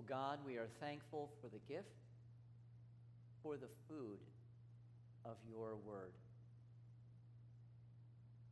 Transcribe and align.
Oh 0.00 0.04
God, 0.08 0.38
we 0.46 0.56
are 0.56 0.68
thankful 0.80 1.28
for 1.42 1.48
the 1.48 1.58
gift, 1.68 1.92
for 3.42 3.58
the 3.58 3.68
food 3.86 4.18
of 5.26 5.36
your 5.46 5.76
word. 5.76 6.14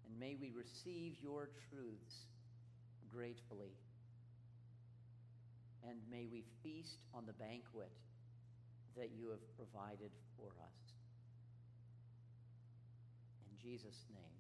And 0.05 0.21
may 0.21 0.37
we 0.39 0.51
receive 0.51 1.17
your 1.23 1.49
truths 1.71 2.27
gratefully. 3.11 3.73
And 5.89 5.97
may 6.11 6.27
we 6.31 6.45
feast 6.63 6.99
on 7.15 7.25
the 7.25 7.33
banquet 7.33 7.93
that 8.99 9.09
you 9.17 9.31
have 9.31 9.41
provided 9.57 10.11
for 10.37 10.49
us. 10.61 10.93
In 13.49 13.57
Jesus' 13.57 14.05
name, 14.13 14.37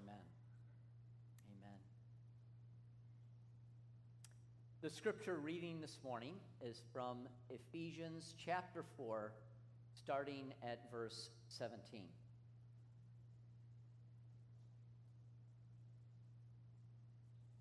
amen. 0.00 0.24
Amen. 1.60 1.78
The 4.88 4.94
scripture 4.94 5.36
reading 5.36 5.82
this 5.82 5.98
morning 6.02 6.32
is 6.62 6.80
from 6.94 7.28
Ephesians 7.50 8.34
chapter 8.42 8.82
4, 8.96 9.32
starting 9.92 10.54
at 10.62 10.90
verse 10.90 11.28
17. 11.48 12.04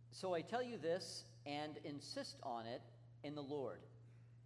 So 0.10 0.34
I 0.34 0.40
tell 0.40 0.64
you 0.64 0.78
this 0.78 1.26
and 1.46 1.76
insist 1.84 2.38
on 2.44 2.66
it 2.66 2.82
in 3.26 3.36
the 3.36 3.44
Lord 3.44 3.82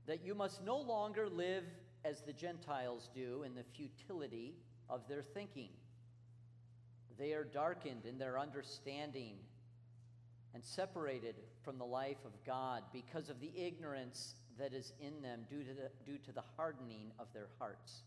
that 0.08 0.26
you 0.26 0.34
must 0.34 0.64
no 0.64 0.78
longer 0.78 1.30
live 1.30 1.66
as 2.04 2.22
the 2.22 2.34
Gentiles 2.34 3.12
do 3.14 3.44
in 3.44 3.54
the 3.54 3.64
futility 3.76 4.56
of 4.90 5.08
their 5.08 5.22
thinking. 5.22 5.70
They 7.20 7.34
are 7.34 7.44
darkened 7.44 8.08
in 8.08 8.18
their 8.18 8.40
understanding 8.40 9.36
and 10.54 10.64
separated 10.64 11.36
from 11.64 11.78
the 11.78 11.86
life 11.86 12.24
of 12.26 12.32
God 12.46 12.84
because 12.92 13.30
of 13.30 13.40
the 13.40 13.52
ignorance 13.56 14.36
that 14.60 14.74
is 14.74 14.94
in 15.00 15.22
them 15.22 15.42
due 15.50 15.64
to 15.64 15.74
the, 15.74 15.90
due 16.06 16.18
to 16.26 16.32
the 16.32 16.44
hardening 16.58 17.12
of 17.20 17.28
their 17.34 17.48
hearts. 17.58 18.04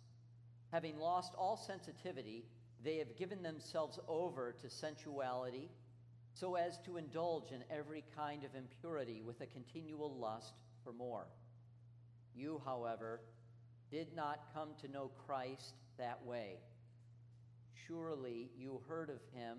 Having 0.73 0.99
lost 0.99 1.35
all 1.39 1.57
sensitivity, 1.57 2.45
they 2.83 2.97
have 2.99 3.17
given 3.17 3.43
themselves 3.43 3.99
over 4.09 4.55
to 4.61 4.69
sensuality 4.69 5.71
so 6.35 6.57
as 6.57 6.79
to 6.81 6.97
indulge 6.97 7.53
in 7.53 7.63
every 7.71 8.05
kind 8.17 8.45
of 8.45 8.55
impurity 8.55 9.23
with 9.23 9.41
a 9.41 9.47
continual 9.47 10.15
lust 10.17 10.55
for 10.83 10.93
more. 10.93 11.27
You, 12.35 12.61
however, 12.65 13.21
did 13.91 14.15
not 14.15 14.53
come 14.53 14.71
to 14.81 14.89
know 14.89 15.11
Christ 15.27 15.75
that 15.99 16.25
way. 16.27 16.57
Surely 17.87 18.51
you 18.59 18.81
heard 18.89 19.11
of 19.11 19.21
him 19.33 19.59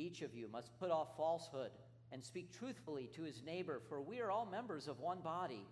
each 0.00 0.22
of 0.22 0.34
you 0.34 0.48
must 0.48 0.78
put 0.78 0.90
off 0.90 1.16
falsehood 1.16 1.70
and 2.12 2.24
speak 2.24 2.52
truthfully 2.58 3.08
to 3.14 3.22
his 3.22 3.42
neighbor, 3.42 3.80
for 3.88 4.00
we 4.00 4.20
are 4.20 4.30
all 4.30 4.46
members 4.46 4.88
of 4.88 4.98
one 4.98 5.20
body. 5.20 5.66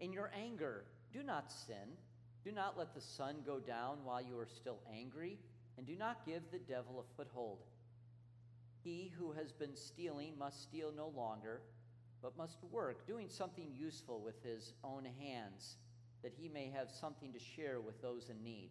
In 0.00 0.12
your 0.12 0.30
anger, 0.34 0.84
do 1.12 1.22
not 1.22 1.50
sin. 1.50 1.96
Do 2.44 2.52
not 2.52 2.78
let 2.78 2.94
the 2.94 3.00
sun 3.00 3.36
go 3.44 3.58
down 3.58 3.98
while 4.04 4.20
you 4.20 4.38
are 4.38 4.46
still 4.46 4.78
angry, 4.92 5.38
and 5.76 5.86
do 5.86 5.96
not 5.96 6.26
give 6.26 6.42
the 6.50 6.58
devil 6.58 7.00
a 7.00 7.16
foothold. 7.16 7.58
He 8.84 9.12
who 9.18 9.32
has 9.32 9.52
been 9.52 9.74
stealing 9.74 10.38
must 10.38 10.62
steal 10.62 10.92
no 10.96 11.08
longer, 11.08 11.62
but 12.22 12.36
must 12.36 12.58
work, 12.70 13.06
doing 13.06 13.28
something 13.28 13.72
useful 13.74 14.20
with 14.20 14.42
his 14.42 14.72
own 14.84 15.06
hands, 15.18 15.76
that 16.22 16.32
he 16.36 16.48
may 16.48 16.70
have 16.74 16.90
something 16.90 17.32
to 17.32 17.38
share 17.38 17.80
with 17.80 18.00
those 18.02 18.28
in 18.28 18.42
need. 18.42 18.70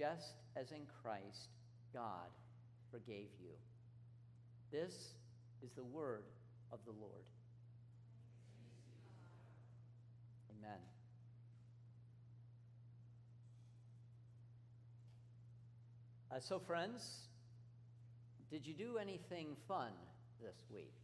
just 0.00 0.32
as 0.56 0.72
in 0.72 0.80
Christ 1.02 1.50
God 1.92 2.30
forgave 2.90 3.28
you. 3.38 3.52
This 4.72 4.94
is 5.62 5.70
the 5.76 5.84
word 5.84 6.24
of 6.72 6.78
the 6.86 6.92
Lord. 6.92 7.24
Amen. 10.58 10.78
Uh, 16.34 16.40
so, 16.40 16.58
friends, 16.58 17.28
did 18.50 18.66
you 18.66 18.72
do 18.72 18.96
anything 18.96 19.48
fun 19.68 19.92
this 20.40 20.56
week? 20.72 20.94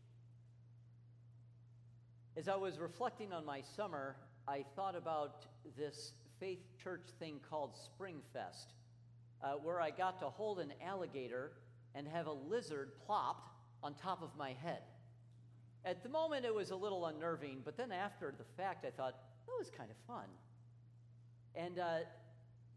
As 2.39 2.49
I 2.49 2.57
was 2.57 2.79
reflecting 2.79 3.35
on 3.35 3.45
my 3.45 3.61
summer, 3.77 4.17
I 4.49 4.65
thought 4.75 4.97
about 4.97 5.45
this 5.77 6.13
faith 6.41 6.61
church 6.83 7.07
thing 7.19 7.41
called 7.51 7.73
Springfest, 7.75 8.73
uh, 9.43 9.53
where 9.63 9.81
I 9.81 9.91
got 9.91 10.19
to 10.21 10.27
hold 10.27 10.61
an 10.61 10.73
alligator 10.85 11.53
and 11.95 12.07
have 12.09 12.27
a 12.27 12.33
lizard 12.33 12.93
plopped 13.07 13.51
on 13.83 13.95
top 13.95 14.23
of 14.23 14.31
my 14.37 14.53
head. 14.53 14.83
At 15.85 16.03
the 16.03 16.09
moment, 16.09 16.45
it 16.45 16.55
was 16.55 16.71
a 16.71 16.77
little 16.77 17.07
unnerving, 17.07 17.63
but 17.65 17.77
then 17.77 17.93
after 17.93 18.35
the 18.37 18.45
fact, 18.57 18.85
I 18.85 18.91
thought, 18.91 19.15
that 19.47 19.53
was 19.59 19.71
kind 19.71 19.91
of 19.91 19.97
fun. 20.07 20.27
And 21.55 21.79
uh, 21.79 21.99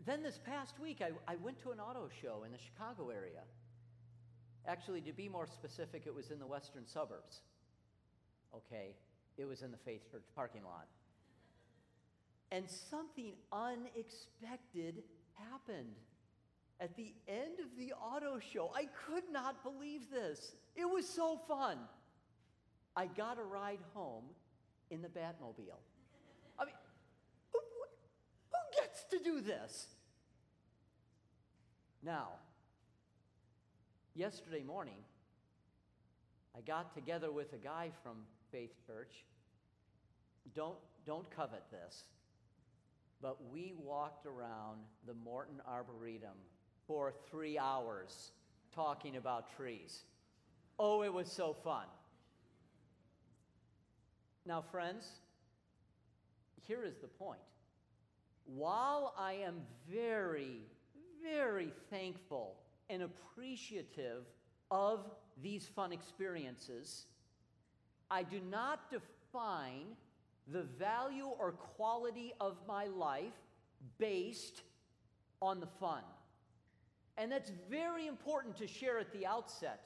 then 0.05 0.21
this 0.23 0.39
past 0.45 0.79
week, 0.79 1.01
I, 1.01 1.11
I 1.31 1.35
went 1.37 1.59
to 1.63 1.71
an 1.71 1.79
auto 1.79 2.09
show 2.21 2.43
in 2.45 2.51
the 2.51 2.57
Chicago 2.57 3.09
area. 3.09 3.41
Actually, 4.67 5.01
to 5.01 5.13
be 5.13 5.27
more 5.27 5.47
specific, 5.47 6.03
it 6.05 6.13
was 6.13 6.29
in 6.29 6.39
the 6.39 6.45
western 6.45 6.85
suburbs. 6.85 7.41
Okay, 8.55 8.95
it 9.37 9.45
was 9.45 9.61
in 9.61 9.71
the 9.71 9.77
Faith 9.77 10.09
Church 10.11 10.25
parking 10.35 10.63
lot. 10.63 10.87
And 12.51 12.69
something 12.69 13.33
unexpected 13.51 15.03
happened. 15.33 15.95
At 16.81 16.95
the 16.95 17.13
end 17.27 17.59
of 17.59 17.77
the 17.77 17.93
auto 17.93 18.39
show, 18.39 18.71
I 18.73 18.87
could 19.05 19.23
not 19.31 19.63
believe 19.63 20.09
this. 20.09 20.55
It 20.75 20.85
was 20.85 21.07
so 21.07 21.39
fun. 21.47 21.77
I 22.95 23.07
got 23.07 23.37
a 23.37 23.43
ride 23.43 23.79
home 23.93 24.23
in 24.89 25.01
the 25.01 25.09
Batmobile. 25.09 25.79
I 26.57 26.65
mean, 26.65 26.75
who 27.51 28.81
gets 28.81 29.03
to 29.11 29.19
do 29.19 29.41
this? 29.41 29.87
Now, 32.01 32.29
yesterday 34.15 34.63
morning, 34.63 35.03
I 36.57 36.61
got 36.61 36.93
together 36.93 37.31
with 37.31 37.51
a 37.53 37.57
guy 37.57 37.91
from 38.03 38.17
Faith 38.51 38.73
Church. 38.87 39.25
Don't, 40.55 40.77
don't 41.05 41.29
covet 41.29 41.63
this, 41.71 42.05
but 43.21 43.37
we 43.51 43.73
walked 43.77 44.25
around 44.25 44.79
the 45.05 45.13
Morton 45.13 45.61
Arboretum 45.67 46.37
for 46.89 47.13
three 47.29 47.55
hours 47.55 48.31
talking 48.73 49.15
about 49.15 49.55
trees. 49.55 50.05
Oh, 50.79 51.03
it 51.03 51.13
was 51.13 51.31
so 51.31 51.53
fun. 51.53 51.85
Now, 54.43 54.63
friends, 54.71 55.05
here 56.67 56.83
is 56.83 56.97
the 56.97 57.07
point 57.07 57.41
while 58.55 59.13
I 59.19 59.33
am 59.33 59.57
very, 59.87 60.61
very 61.21 61.71
thankful 61.91 62.55
and 62.89 63.03
appreciative 63.03 64.23
of 64.71 65.05
these 65.43 65.67
fun 65.67 65.91
experiences, 65.91 67.05
I 68.09 68.23
do 68.23 68.39
not 68.49 68.89
define 68.89 69.95
the 70.47 70.63
value 70.63 71.27
or 71.27 71.51
quality 71.51 72.33
of 72.41 72.57
my 72.67 72.87
life 72.87 73.37
based 73.99 74.63
on 75.39 75.59
the 75.59 75.67
fun. 75.79 76.01
And 77.19 77.29
that's 77.29 77.51
very 77.69 78.07
important 78.07 78.55
to 78.57 78.67
share 78.67 78.97
at 78.97 79.11
the 79.11 79.27
outset 79.27 79.81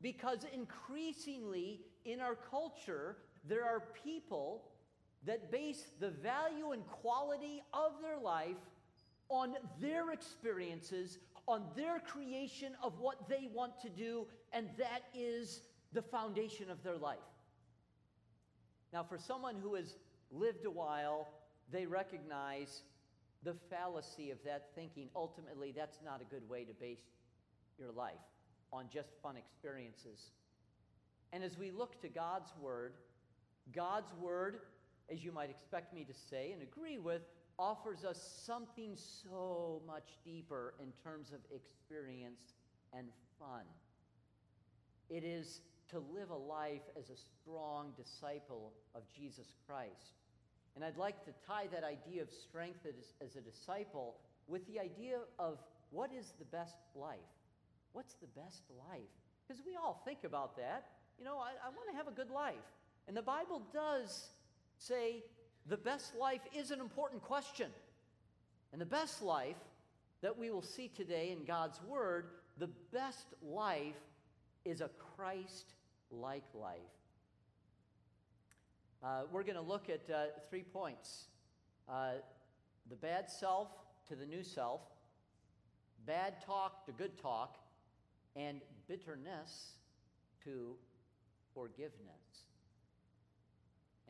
because 0.00 0.46
increasingly 0.54 1.80
in 2.04 2.20
our 2.20 2.36
culture, 2.36 3.16
there 3.46 3.64
are 3.64 3.82
people 4.04 4.62
that 5.26 5.50
base 5.50 5.90
the 5.98 6.10
value 6.10 6.70
and 6.70 6.86
quality 6.86 7.62
of 7.74 8.00
their 8.00 8.18
life 8.18 8.56
on 9.28 9.56
their 9.80 10.12
experiences, 10.12 11.18
on 11.48 11.64
their 11.76 11.98
creation 11.98 12.72
of 12.82 13.00
what 13.00 13.28
they 13.28 13.48
want 13.52 13.72
to 13.80 13.88
do, 13.88 14.26
and 14.52 14.68
that 14.78 15.02
is 15.12 15.62
the 15.92 16.02
foundation 16.02 16.70
of 16.70 16.82
their 16.84 16.96
life. 16.96 17.18
Now, 18.92 19.02
for 19.02 19.18
someone 19.18 19.56
who 19.60 19.74
has 19.74 19.96
lived 20.30 20.64
a 20.64 20.70
while, 20.70 21.28
they 21.72 21.84
recognize 21.84 22.82
the 23.42 23.54
fallacy 23.70 24.30
of 24.30 24.38
that 24.44 24.68
thinking. 24.74 25.08
Ultimately, 25.16 25.72
that's 25.74 25.98
not 26.04 26.20
a 26.20 26.24
good 26.24 26.48
way 26.48 26.64
to 26.64 26.72
base 26.74 27.02
your 27.78 27.92
life 27.92 28.14
on 28.72 28.86
just 28.92 29.10
fun 29.22 29.36
experiences. 29.36 30.32
And 31.32 31.42
as 31.42 31.58
we 31.58 31.70
look 31.70 32.00
to 32.02 32.08
God's 32.08 32.52
Word, 32.60 32.94
God's 33.74 34.12
Word, 34.20 34.60
as 35.10 35.24
you 35.24 35.32
might 35.32 35.50
expect 35.50 35.94
me 35.94 36.04
to 36.04 36.14
say 36.14 36.52
and 36.52 36.62
agree 36.62 36.98
with, 36.98 37.22
offers 37.58 38.04
us 38.04 38.42
something 38.46 38.96
so 38.96 39.82
much 39.86 40.18
deeper 40.24 40.74
in 40.82 40.92
terms 41.04 41.32
of 41.32 41.40
experience 41.54 42.54
and 42.92 43.08
fun. 43.38 43.64
It 45.08 45.24
is 45.24 45.60
to 45.90 45.98
live 45.98 46.30
a 46.30 46.36
life 46.36 46.82
as 46.96 47.10
a 47.10 47.16
strong 47.16 47.92
disciple 47.96 48.72
of 48.94 49.02
Jesus 49.12 49.54
Christ. 49.66 50.19
And 50.74 50.84
I'd 50.84 50.96
like 50.96 51.24
to 51.24 51.32
tie 51.46 51.66
that 51.72 51.84
idea 51.84 52.22
of 52.22 52.30
strength 52.30 52.86
as, 52.86 53.36
a 53.36 53.40
disciple 53.40 54.16
with 54.46 54.66
the 54.66 54.78
idea 54.80 55.18
of 55.38 55.58
what 55.90 56.10
is 56.12 56.32
the 56.38 56.44
best 56.44 56.76
life? 56.94 57.18
What's 57.92 58.14
the 58.14 58.28
best 58.40 58.62
life? 58.88 59.00
Because 59.46 59.62
we 59.66 59.76
all 59.76 60.00
think 60.04 60.24
about 60.24 60.56
that. 60.56 60.86
You 61.18 61.24
know, 61.24 61.38
I, 61.38 61.50
I 61.64 61.68
want 61.68 61.90
to 61.90 61.96
have 61.96 62.08
a 62.08 62.12
good 62.12 62.30
life. 62.30 62.54
And 63.08 63.16
the 63.16 63.22
Bible 63.22 63.62
does 63.72 64.28
say 64.78 65.24
the 65.66 65.76
best 65.76 66.14
life 66.16 66.40
is 66.56 66.70
an 66.70 66.80
important 66.80 67.22
question. 67.22 67.70
And 68.72 68.80
the 68.80 68.86
best 68.86 69.22
life 69.22 69.56
that 70.22 70.38
we 70.38 70.50
will 70.50 70.62
see 70.62 70.88
today 70.88 71.30
in 71.36 71.44
God's 71.44 71.80
Word, 71.88 72.26
the 72.58 72.70
best 72.92 73.26
life 73.42 73.94
is 74.64 74.80
a 74.80 74.90
Christ 75.16 75.74
like 76.10 76.44
life. 76.54 76.78
Uh, 79.02 79.22
we're 79.32 79.42
going 79.42 79.56
to 79.56 79.62
look 79.62 79.88
at 79.88 80.02
uh, 80.14 80.26
three 80.50 80.62
points 80.62 81.28
uh, 81.88 82.12
the 82.90 82.96
bad 82.96 83.30
self 83.30 83.68
to 84.08 84.14
the 84.14 84.26
new 84.26 84.42
self, 84.42 84.82
bad 86.06 86.34
talk 86.44 86.84
to 86.84 86.92
good 86.92 87.16
talk, 87.18 87.56
and 88.36 88.60
bitterness 88.88 89.72
to 90.44 90.74
forgiveness. 91.54 92.44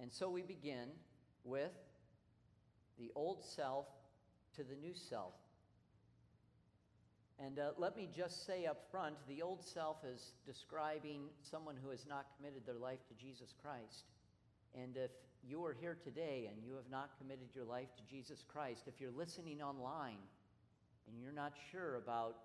And 0.00 0.12
so 0.12 0.28
we 0.28 0.42
begin 0.42 0.88
with 1.44 1.72
the 2.98 3.12
old 3.14 3.44
self 3.44 3.86
to 4.56 4.64
the 4.64 4.74
new 4.74 4.94
self. 4.94 5.34
And 7.38 7.58
uh, 7.58 7.70
let 7.78 7.96
me 7.96 8.08
just 8.14 8.44
say 8.44 8.66
up 8.66 8.82
front 8.90 9.14
the 9.28 9.40
old 9.40 9.64
self 9.64 9.98
is 10.04 10.32
describing 10.44 11.28
someone 11.42 11.76
who 11.82 11.90
has 11.90 12.06
not 12.08 12.26
committed 12.36 12.66
their 12.66 12.74
life 12.74 12.98
to 13.08 13.14
Jesus 13.14 13.54
Christ. 13.62 14.04
And 14.74 14.96
if 14.96 15.10
you 15.42 15.64
are 15.64 15.74
here 15.80 15.96
today 16.02 16.48
and 16.50 16.62
you 16.64 16.74
have 16.74 16.90
not 16.90 17.10
committed 17.18 17.48
your 17.54 17.64
life 17.64 17.88
to 17.96 18.02
Jesus 18.04 18.44
Christ, 18.46 18.82
if 18.86 19.00
you're 19.00 19.10
listening 19.10 19.62
online 19.62 20.18
and 21.08 21.20
you're 21.20 21.32
not 21.32 21.52
sure 21.72 21.96
about 21.96 22.36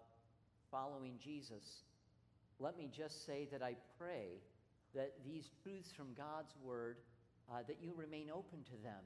following 0.72 1.14
Jesus, 1.24 1.84
let 2.60 2.78
me 2.78 2.90
just 2.96 3.26
say 3.26 3.48
that 3.52 3.62
I 3.62 3.76
pray 4.00 4.42
that 4.96 5.14
these 5.26 5.52
truths 5.62 5.92
from 5.92 6.08
God's 6.18 6.56
Word, 6.64 6.98
uh, 7.52 7.60
that 7.68 7.78
you 7.82 7.94
remain 7.96 8.30
open 8.32 8.64
to 8.64 8.84
them. 8.84 9.04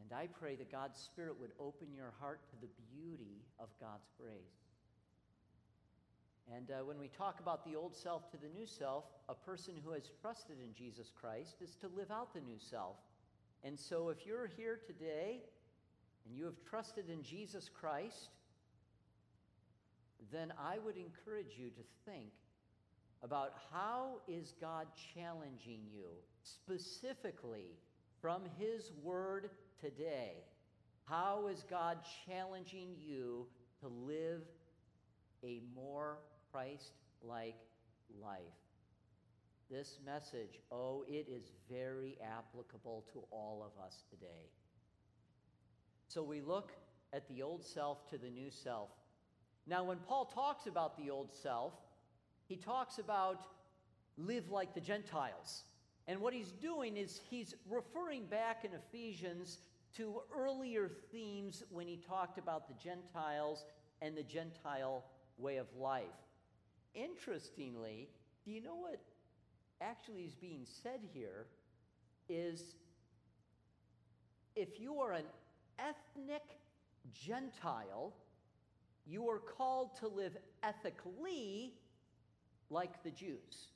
And 0.00 0.18
I 0.18 0.26
pray 0.26 0.56
that 0.56 0.72
God's 0.72 0.98
Spirit 0.98 1.34
would 1.38 1.52
open 1.60 1.88
your 1.94 2.12
heart 2.18 2.40
to 2.50 2.56
the 2.60 2.68
beauty 2.94 3.44
of 3.58 3.68
God's 3.80 4.08
grace. 4.18 4.67
And 6.54 6.70
uh, 6.70 6.84
when 6.84 6.98
we 6.98 7.08
talk 7.08 7.40
about 7.40 7.64
the 7.64 7.76
old 7.76 7.94
self 7.94 8.30
to 8.30 8.38
the 8.38 8.48
new 8.48 8.66
self, 8.66 9.04
a 9.28 9.34
person 9.34 9.74
who 9.84 9.92
has 9.92 10.10
trusted 10.20 10.56
in 10.62 10.72
Jesus 10.74 11.12
Christ 11.20 11.56
is 11.60 11.74
to 11.76 11.88
live 11.88 12.10
out 12.10 12.32
the 12.32 12.40
new 12.40 12.58
self. 12.58 12.96
And 13.64 13.78
so 13.78 14.08
if 14.08 14.26
you're 14.26 14.50
here 14.56 14.80
today 14.86 15.42
and 16.26 16.36
you 16.36 16.44
have 16.44 16.56
trusted 16.68 17.10
in 17.10 17.22
Jesus 17.22 17.68
Christ, 17.68 18.30
then 20.32 20.52
I 20.58 20.78
would 20.78 20.96
encourage 20.96 21.58
you 21.58 21.68
to 21.70 22.10
think 22.10 22.30
about 23.22 23.54
how 23.72 24.20
is 24.28 24.54
God 24.60 24.86
challenging 25.14 25.80
you 25.92 26.06
specifically 26.42 27.76
from 28.22 28.42
his 28.58 28.92
word 29.02 29.50
today. 29.80 30.32
How 31.04 31.48
is 31.48 31.64
God 31.68 31.98
challenging 32.26 32.90
you 32.98 33.46
to 33.80 33.88
live 33.88 34.42
a 35.44 35.60
more 35.74 36.18
Christ 36.52 36.92
like 37.22 37.56
life? 38.20 38.38
This 39.70 39.98
message, 40.04 40.58
oh, 40.72 41.04
it 41.06 41.26
is 41.28 41.52
very 41.70 42.16
applicable 42.24 43.04
to 43.12 43.22
all 43.30 43.62
of 43.62 43.84
us 43.84 44.04
today. 44.08 44.50
So 46.06 46.22
we 46.22 46.40
look 46.40 46.72
at 47.12 47.28
the 47.28 47.42
old 47.42 47.64
self 47.64 48.08
to 48.10 48.18
the 48.18 48.30
new 48.30 48.50
self. 48.50 48.88
Now, 49.66 49.84
when 49.84 49.98
Paul 49.98 50.24
talks 50.24 50.66
about 50.66 50.96
the 50.96 51.10
old 51.10 51.34
self, 51.34 51.74
he 52.46 52.56
talks 52.56 52.98
about 52.98 53.42
live 54.16 54.50
like 54.50 54.74
the 54.74 54.80
Gentiles. 54.80 55.64
And 56.06 56.20
what 56.20 56.32
he's 56.32 56.52
doing 56.52 56.96
is 56.96 57.20
he's 57.28 57.54
referring 57.68 58.24
back 58.24 58.64
in 58.64 58.70
Ephesians 58.72 59.58
to 59.96 60.22
earlier 60.34 60.90
themes 61.12 61.62
when 61.70 61.86
he 61.86 61.98
talked 61.98 62.38
about 62.38 62.68
the 62.68 62.74
Gentiles 62.82 63.66
and 64.00 64.16
the 64.16 64.22
Gentile 64.22 65.04
way 65.36 65.58
of 65.58 65.66
life. 65.78 66.04
Interestingly, 66.94 68.08
do 68.44 68.50
you 68.50 68.62
know 68.62 68.76
what 68.76 69.00
actually 69.80 70.22
is 70.22 70.34
being 70.34 70.66
said 70.82 71.00
here? 71.12 71.46
Is 72.28 72.74
if 74.56 74.80
you 74.80 75.00
are 75.00 75.12
an 75.12 75.24
ethnic 75.78 76.42
Gentile, 77.12 78.12
you 79.06 79.28
are 79.28 79.38
called 79.38 79.96
to 80.00 80.08
live 80.08 80.36
ethically 80.62 81.74
like 82.70 83.02
the 83.02 83.10
Jews. 83.10 83.68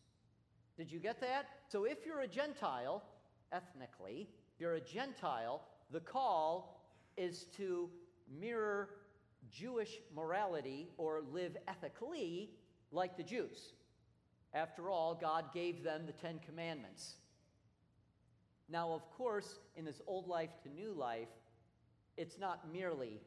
Did 0.76 0.90
you 0.90 0.98
get 0.98 1.20
that? 1.20 1.46
So 1.68 1.84
if 1.84 2.04
you're 2.04 2.20
a 2.20 2.28
Gentile, 2.28 3.02
ethnically, 3.52 4.28
you're 4.58 4.74
a 4.74 4.80
Gentile, 4.80 5.62
the 5.90 6.00
call 6.00 6.82
is 7.16 7.44
to 7.56 7.88
mirror 8.40 8.90
Jewish 9.50 9.98
morality 10.14 10.88
or 10.96 11.22
live 11.32 11.56
ethically 11.68 12.50
like 12.92 13.16
the 13.16 13.22
Jews. 13.22 13.72
After 14.54 14.90
all, 14.90 15.14
God 15.14 15.52
gave 15.52 15.82
them 15.82 16.02
the 16.06 16.12
Ten 16.12 16.38
Commandments. 16.46 17.14
Now, 18.68 18.92
of 18.92 19.10
course, 19.10 19.58
in 19.76 19.84
this 19.84 20.00
old 20.06 20.28
life 20.28 20.50
to 20.62 20.68
new 20.68 20.92
life, 20.92 21.28
it's 22.16 22.38
not 22.38 22.70
merely 22.72 23.20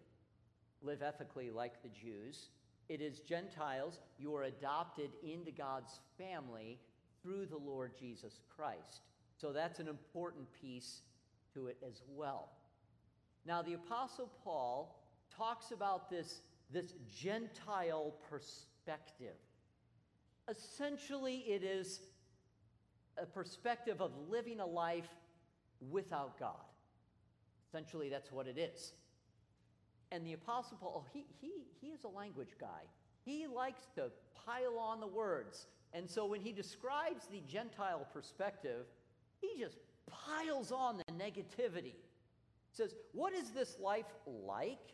live 0.81 1.01
ethically 1.01 1.49
like 1.49 1.81
the 1.81 1.89
Jews. 1.89 2.49
It 2.89 3.01
is 3.01 3.19
Gentiles, 3.19 3.99
you 4.19 4.35
are 4.35 4.43
adopted 4.43 5.09
into 5.23 5.51
God's 5.51 5.99
family 6.17 6.79
through 7.23 7.47
the 7.47 7.57
Lord 7.57 7.93
Jesus 7.99 8.39
Christ. 8.55 9.01
So 9.37 9.51
that's 9.51 9.79
an 9.79 9.87
important 9.87 10.47
piece 10.61 11.01
to 11.53 11.67
it 11.67 11.77
as 11.85 12.03
well. 12.15 12.49
Now, 13.45 13.61
the 13.61 13.73
Apostle 13.73 14.31
Paul 14.43 15.03
talks 15.35 15.71
about 15.71 16.09
this, 16.09 16.41
this 16.71 16.93
Gentile 17.15 18.13
perspective. 18.29 19.35
Essentially, 20.47 21.37
it 21.47 21.63
is 21.63 22.01
a 23.17 23.25
perspective 23.25 24.01
of 24.01 24.11
living 24.29 24.59
a 24.59 24.65
life 24.65 25.09
without 25.89 26.39
God. 26.39 26.55
Essentially, 27.67 28.09
that's 28.09 28.31
what 28.31 28.47
it 28.47 28.57
is. 28.57 28.93
And 30.11 30.25
the 30.25 30.33
Apostle 30.33 30.77
Paul, 30.79 31.05
he, 31.13 31.25
he, 31.41 31.51
he 31.81 31.87
is 31.87 32.03
a 32.03 32.07
language 32.07 32.55
guy. 32.59 32.83
He 33.25 33.47
likes 33.47 33.81
to 33.95 34.11
pile 34.45 34.77
on 34.77 34.99
the 34.99 35.07
words. 35.07 35.65
And 35.93 36.09
so 36.09 36.25
when 36.25 36.41
he 36.41 36.51
describes 36.51 37.25
the 37.31 37.41
Gentile 37.47 38.07
perspective, 38.13 38.85
he 39.41 39.59
just 39.59 39.77
piles 40.07 40.71
on 40.71 40.97
the 40.97 41.13
negativity. 41.13 41.93
He 41.93 42.73
says, 42.73 42.95
What 43.13 43.33
is 43.33 43.49
this 43.51 43.77
life 43.79 44.05
like? 44.25 44.93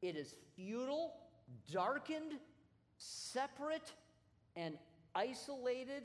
It 0.00 0.16
is 0.16 0.34
futile, 0.56 1.14
darkened, 1.70 2.32
separate, 2.98 3.92
and 4.56 4.76
isolated. 5.14 6.04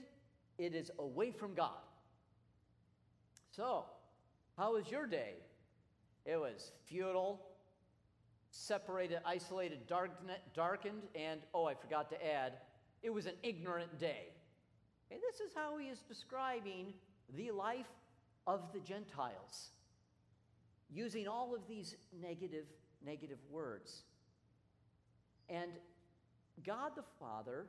It 0.58 0.74
is 0.74 0.92
away 1.00 1.32
from 1.32 1.54
God. 1.54 1.82
So, 3.52 3.86
how 4.58 4.74
was 4.74 4.90
your 4.90 5.06
day? 5.06 5.36
It 6.26 6.38
was 6.38 6.72
futile, 6.86 7.42
separated, 8.52 9.20
isolated, 9.26 9.80
darkened, 9.88 11.04
and 11.16 11.42
oh, 11.54 11.66
I 11.66 11.74
forgot 11.74 12.10
to 12.10 12.26
add, 12.26 12.54
it 13.04 13.12
was 13.12 13.26
an 13.26 13.36
ignorant 13.44 14.00
day. 14.00 14.30
And 15.10 15.20
this 15.22 15.40
is 15.40 15.54
how 15.56 15.78
he 15.78 15.88
is 15.88 16.00
describing 16.00 16.94
the 17.36 17.52
life 17.52 17.88
of 18.46 18.62
the 18.74 18.80
Gentiles, 18.80 19.72
using 20.90 21.28
all 21.28 21.56
of 21.56 21.62
these 21.68 21.96
negative, 22.22 22.66
negative 23.06 23.40
words. 23.50 24.04
And 25.50 25.72
God 26.66 26.92
the 26.96 27.04
Father 27.20 27.68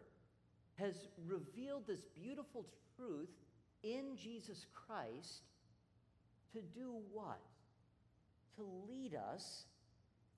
has 0.79 1.09
revealed 1.27 1.87
this 1.87 2.03
beautiful 2.15 2.65
truth 2.97 3.31
in 3.83 4.17
Jesus 4.17 4.67
Christ 4.75 5.43
to 6.53 6.61
do 6.61 6.97
what? 7.13 7.41
To 8.57 8.65
lead 8.89 9.15
us 9.15 9.65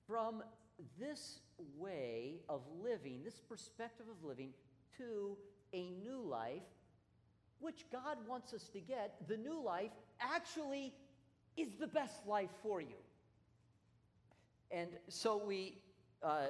from 0.06 0.42
this 0.98 1.40
way 1.78 2.40
of 2.48 2.62
living, 2.82 3.20
this 3.24 3.40
perspective 3.40 4.06
of 4.10 4.26
living, 4.26 4.52
to 4.96 5.36
a 5.72 5.90
new 5.90 6.20
life, 6.22 6.62
which 7.60 7.84
God 7.92 8.16
wants 8.26 8.52
us 8.52 8.68
to 8.72 8.80
get. 8.80 9.16
The 9.28 9.36
new 9.36 9.62
life 9.62 9.92
actually 10.20 10.92
is 11.56 11.74
the 11.78 11.86
best 11.86 12.26
life 12.26 12.50
for 12.62 12.80
you. 12.80 12.96
And 14.70 14.90
so 15.08 15.42
we 15.44 15.78
uh, 16.22 16.48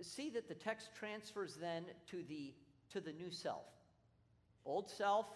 see 0.00 0.30
that 0.30 0.48
the 0.48 0.54
text 0.54 0.90
transfers 0.98 1.56
then 1.60 1.84
to 2.10 2.22
the, 2.28 2.52
to 2.92 3.00
the 3.00 3.12
new 3.12 3.30
self. 3.30 3.64
Old 4.64 4.90
self, 4.90 5.26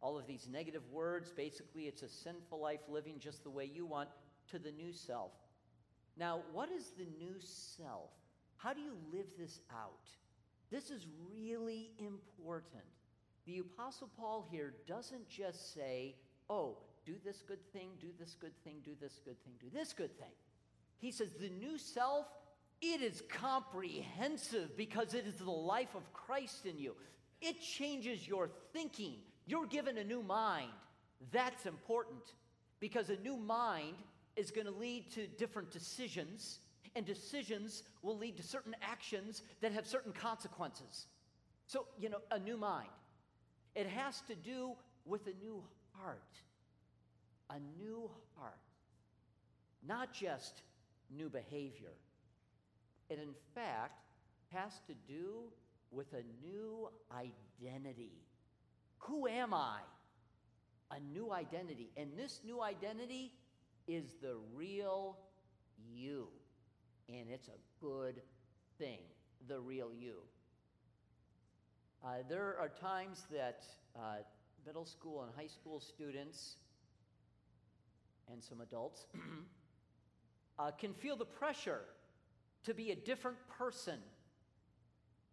all 0.00 0.18
of 0.18 0.26
these 0.26 0.48
negative 0.50 0.82
words, 0.92 1.32
basically, 1.32 1.84
it's 1.84 2.02
a 2.02 2.08
sinful 2.08 2.60
life 2.60 2.80
living 2.88 3.14
just 3.18 3.42
the 3.42 3.50
way 3.50 3.64
you 3.64 3.86
want, 3.86 4.08
to 4.50 4.58
the 4.58 4.72
new 4.72 4.92
self. 4.92 5.32
Now, 6.16 6.40
what 6.52 6.70
is 6.70 6.92
the 6.96 7.06
new 7.18 7.34
self? 7.40 8.10
How 8.56 8.72
do 8.72 8.80
you 8.80 8.92
live 9.12 9.26
this 9.38 9.60
out? 9.72 10.08
This 10.70 10.90
is 10.90 11.06
really 11.32 11.90
important. 11.98 12.84
The 13.46 13.60
Apostle 13.60 14.10
Paul 14.18 14.46
here 14.50 14.74
doesn't 14.86 15.28
just 15.28 15.74
say, 15.74 16.16
oh, 16.50 16.76
do 17.06 17.14
this 17.24 17.42
good 17.46 17.64
thing, 17.72 17.90
do 18.00 18.08
this 18.18 18.36
good 18.38 18.52
thing, 18.64 18.76
do 18.84 18.92
this 19.00 19.20
good 19.24 19.42
thing, 19.44 19.54
do 19.60 19.68
this 19.72 19.92
good 19.92 20.16
thing. 20.18 20.32
He 20.98 21.10
says, 21.10 21.30
the 21.40 21.48
new 21.48 21.78
self, 21.78 22.26
it 22.80 23.02
is 23.02 23.22
comprehensive 23.28 24.76
because 24.76 25.14
it 25.14 25.26
is 25.26 25.34
the 25.34 25.50
life 25.50 25.94
of 25.94 26.12
Christ 26.12 26.66
in 26.66 26.78
you. 26.78 26.94
It 27.40 27.60
changes 27.60 28.26
your 28.26 28.50
thinking. 28.72 29.14
You're 29.46 29.66
given 29.66 29.98
a 29.98 30.04
new 30.04 30.22
mind. 30.22 30.70
That's 31.32 31.66
important 31.66 32.34
because 32.80 33.10
a 33.10 33.16
new 33.16 33.36
mind 33.36 33.96
is 34.36 34.50
going 34.50 34.66
to 34.66 34.72
lead 34.72 35.10
to 35.12 35.26
different 35.26 35.70
decisions, 35.72 36.60
and 36.94 37.04
decisions 37.04 37.82
will 38.02 38.16
lead 38.16 38.36
to 38.36 38.42
certain 38.42 38.74
actions 38.82 39.42
that 39.60 39.72
have 39.72 39.86
certain 39.86 40.12
consequences. 40.12 41.06
So, 41.66 41.86
you 41.98 42.08
know, 42.08 42.18
a 42.30 42.38
new 42.38 42.56
mind. 42.56 42.88
It 43.74 43.88
has 43.88 44.22
to 44.28 44.34
do 44.34 44.72
with 45.04 45.26
a 45.26 45.44
new 45.44 45.62
heart. 46.00 46.22
A 47.50 47.58
new 47.76 48.10
heart. 48.36 48.54
Not 49.86 50.12
just 50.12 50.62
new 51.10 51.28
behavior. 51.28 51.92
It, 53.10 53.18
in 53.18 53.34
fact, 53.54 54.00
has 54.52 54.72
to 54.86 54.94
do 55.06 55.44
with 55.90 56.12
a 56.12 56.22
new 56.46 56.88
identity. 57.12 58.12
Who 58.98 59.26
am 59.26 59.54
I? 59.54 59.80
A 60.90 61.00
new 61.00 61.32
identity. 61.32 61.90
And 61.96 62.10
this 62.16 62.40
new 62.44 62.62
identity 62.62 63.32
is 63.86 64.14
the 64.20 64.36
real 64.54 65.18
you. 65.92 66.28
And 67.08 67.30
it's 67.30 67.48
a 67.48 67.84
good 67.84 68.20
thing, 68.78 69.00
the 69.48 69.58
real 69.58 69.90
you. 69.98 70.16
Uh, 72.04 72.08
there 72.28 72.56
are 72.60 72.68
times 72.68 73.24
that 73.32 73.64
uh, 73.96 74.18
middle 74.66 74.84
school 74.84 75.22
and 75.22 75.32
high 75.36 75.48
school 75.48 75.80
students 75.80 76.56
and 78.30 78.42
some 78.42 78.60
adults 78.60 79.06
uh, 80.58 80.70
can 80.72 80.92
feel 80.92 81.16
the 81.16 81.24
pressure 81.24 81.80
to 82.68 82.74
be 82.74 82.90
a 82.90 82.96
different 82.96 83.38
person 83.58 83.98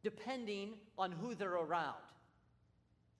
depending 0.04 0.74
on 0.98 1.12
who 1.12 1.36
they're 1.36 1.56
around. 1.56 1.96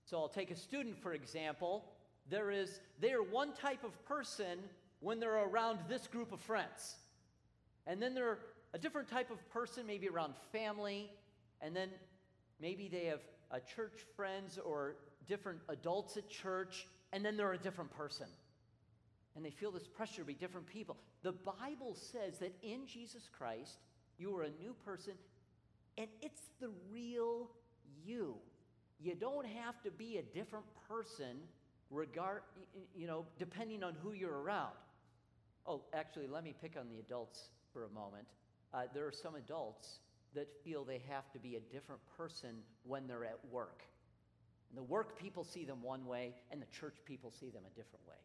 So 0.04 0.18
I'll 0.18 0.28
take 0.28 0.50
a 0.50 0.56
student, 0.56 0.96
for 1.02 1.12
example. 1.12 1.84
There 2.30 2.50
is, 2.50 2.80
they 3.00 3.12
are 3.12 3.22
one 3.22 3.52
type 3.52 3.84
of 3.84 4.04
person 4.06 4.58
when 5.00 5.20
they're 5.20 5.44
around 5.44 5.80
this 5.88 6.06
group 6.06 6.32
of 6.32 6.40
friends. 6.40 6.96
And 7.86 8.00
then 8.00 8.14
they're 8.14 8.38
a 8.72 8.78
different 8.78 9.08
type 9.08 9.30
of 9.30 9.50
person, 9.50 9.86
maybe 9.86 10.08
around 10.08 10.34
family, 10.52 11.10
and 11.60 11.74
then 11.74 11.90
maybe 12.60 12.88
they 12.88 13.06
have 13.06 13.20
a 13.50 13.60
church 13.60 14.00
friends 14.14 14.58
or 14.58 14.96
different 15.26 15.58
adults 15.68 16.16
at 16.16 16.28
church, 16.30 16.86
and 17.12 17.24
then 17.24 17.36
they're 17.36 17.52
a 17.52 17.58
different 17.58 17.90
person. 17.90 18.26
And 19.34 19.44
they 19.44 19.50
feel 19.50 19.72
this 19.72 19.86
pressure 19.86 20.22
to 20.22 20.24
be 20.24 20.34
different 20.34 20.66
people. 20.66 20.96
The 21.22 21.32
Bible 21.32 21.94
says 21.94 22.38
that 22.38 22.54
in 22.62 22.86
Jesus 22.86 23.28
Christ, 23.36 23.78
you 24.18 24.36
are 24.36 24.42
a 24.42 24.50
new 24.50 24.74
person, 24.84 25.14
and 25.98 26.08
it's 26.20 26.42
the 26.60 26.70
real 26.90 27.50
you. 28.04 28.36
You 28.98 29.14
don't 29.14 29.46
have 29.46 29.82
to 29.82 29.90
be 29.90 30.18
a 30.18 30.22
different 30.22 30.66
person 30.88 31.36
regard 31.90 32.42
you 32.96 33.06
know 33.06 33.24
depending 33.38 33.84
on 33.84 33.94
who 34.02 34.12
you're 34.12 34.40
around 34.40 34.72
Oh, 35.66 35.82
actually, 35.92 36.28
let 36.28 36.44
me 36.44 36.54
pick 36.60 36.76
on 36.78 36.88
the 36.88 37.00
adults 37.00 37.48
for 37.72 37.84
a 37.84 37.88
moment. 37.88 38.26
Uh, 38.72 38.82
there 38.94 39.06
are 39.06 39.12
some 39.12 39.34
adults 39.34 39.98
that 40.34 40.48
feel 40.64 40.84
they 40.84 41.02
have 41.08 41.30
to 41.32 41.38
be 41.38 41.56
a 41.56 41.60
different 41.60 42.00
person 42.16 42.50
when 42.84 43.06
they're 43.06 43.24
at 43.24 43.38
work. 43.50 43.82
And 44.70 44.78
the 44.78 44.82
work 44.84 45.18
people 45.18 45.42
see 45.42 45.64
them 45.64 45.82
one 45.82 46.06
way, 46.06 46.34
and 46.52 46.62
the 46.62 46.66
church 46.66 46.96
people 47.04 47.32
see 47.32 47.50
them 47.50 47.62
a 47.66 47.74
different 47.76 48.06
way. 48.06 48.16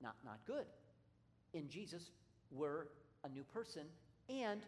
Not, 0.00 0.14
not 0.24 0.38
good. 0.46 0.64
In 1.52 1.68
Jesus, 1.68 2.10
we're 2.50 2.86
a 3.24 3.28
new 3.28 3.44
person, 3.44 3.82
and 4.30 4.60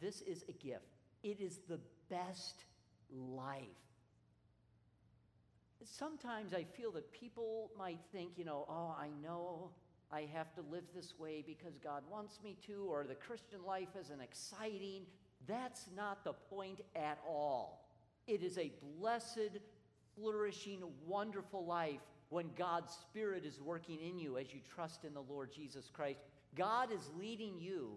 this 0.00 0.22
is 0.22 0.44
a 0.48 0.52
gift. 0.52 0.96
It 1.22 1.40
is 1.40 1.60
the 1.68 1.80
best 2.08 2.64
life. 3.10 3.62
Sometimes 5.84 6.52
I 6.52 6.64
feel 6.64 6.92
that 6.92 7.10
people 7.12 7.70
might 7.78 8.00
think, 8.12 8.32
you 8.36 8.44
know, 8.44 8.66
oh, 8.68 8.94
I 8.98 9.08
know 9.22 9.70
I 10.10 10.28
have 10.34 10.52
to 10.54 10.62
live 10.70 10.84
this 10.94 11.14
way 11.18 11.44
because 11.46 11.78
God 11.82 12.02
wants 12.10 12.40
me 12.42 12.56
to, 12.66 12.86
or 12.88 13.04
the 13.04 13.14
Christian 13.14 13.64
life 13.64 13.88
isn't 13.98 14.20
exciting. 14.20 15.02
That's 15.46 15.86
not 15.96 16.24
the 16.24 16.32
point 16.32 16.80
at 16.96 17.18
all. 17.26 17.88
It 18.26 18.42
is 18.42 18.58
a 18.58 18.72
blessed, 18.98 19.58
flourishing, 20.14 20.82
wonderful 21.06 21.64
life 21.64 22.00
when 22.30 22.50
God's 22.56 22.92
Spirit 22.92 23.44
is 23.44 23.60
working 23.60 23.98
in 24.00 24.18
you 24.18 24.36
as 24.36 24.52
you 24.52 24.60
trust 24.74 25.04
in 25.04 25.14
the 25.14 25.22
Lord 25.22 25.52
Jesus 25.52 25.90
Christ. 25.92 26.20
God 26.54 26.92
is 26.92 27.10
leading 27.18 27.58
you 27.58 27.96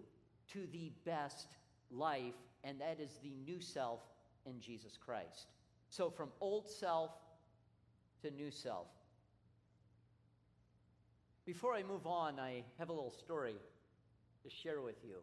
to 0.53 0.67
the 0.72 0.91
best 1.05 1.48
life, 1.92 2.34
and 2.64 2.80
that 2.82 3.00
is 3.00 3.20
the 3.24 3.34
new 3.46 3.60
self 3.60 4.02
in 4.46 4.60
Jesus 4.60 4.98
Christ. 5.04 5.48
So, 5.90 6.10
from 6.10 6.30
old 6.40 6.70
self 6.70 7.12
to 8.22 8.32
new 8.32 8.52
self. 8.52 8.88
Before 11.46 11.74
I 11.74 11.84
move 11.84 12.06
on, 12.06 12.40
I 12.40 12.64
have 12.78 12.90
a 12.90 12.94
little 12.94 13.12
story 13.12 13.56
to 14.44 14.50
share 14.50 14.82
with 14.82 15.04
you. 15.04 15.18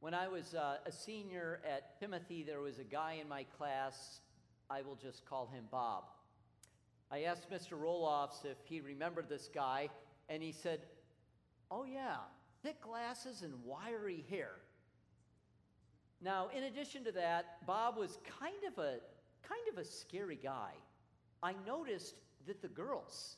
When 0.00 0.14
I 0.14 0.28
was 0.28 0.54
uh, 0.54 0.76
a 0.86 0.92
senior 0.92 1.60
at 1.68 1.98
Timothy, 1.98 2.42
there 2.42 2.60
was 2.60 2.78
a 2.78 2.84
guy 2.84 3.18
in 3.20 3.28
my 3.28 3.44
class, 3.58 4.20
I 4.70 4.82
will 4.82 4.94
just 4.94 5.24
call 5.26 5.48
him 5.48 5.64
Bob. 5.70 6.04
I 7.10 7.24
asked 7.24 7.50
Mr. 7.50 7.72
Roloffs 7.72 8.44
if 8.44 8.56
he 8.64 8.80
remembered 8.80 9.28
this 9.28 9.48
guy, 9.52 9.88
and 10.28 10.42
he 10.42 10.52
said, 10.52 10.80
Oh, 11.70 11.84
yeah, 11.84 12.16
thick 12.62 12.80
glasses 12.80 13.42
and 13.42 13.52
wiry 13.64 14.24
hair. 14.30 14.52
Now, 16.20 16.48
in 16.56 16.64
addition 16.64 17.04
to 17.04 17.12
that, 17.12 17.66
Bob 17.66 17.96
was 17.96 18.18
kind 18.40 18.56
of 18.66 18.78
a 18.82 18.98
kind 19.42 19.68
of 19.70 19.78
a 19.78 19.84
scary 19.84 20.38
guy. 20.42 20.72
I 21.42 21.54
noticed 21.66 22.16
that 22.46 22.62
the 22.62 22.68
girls 22.68 23.36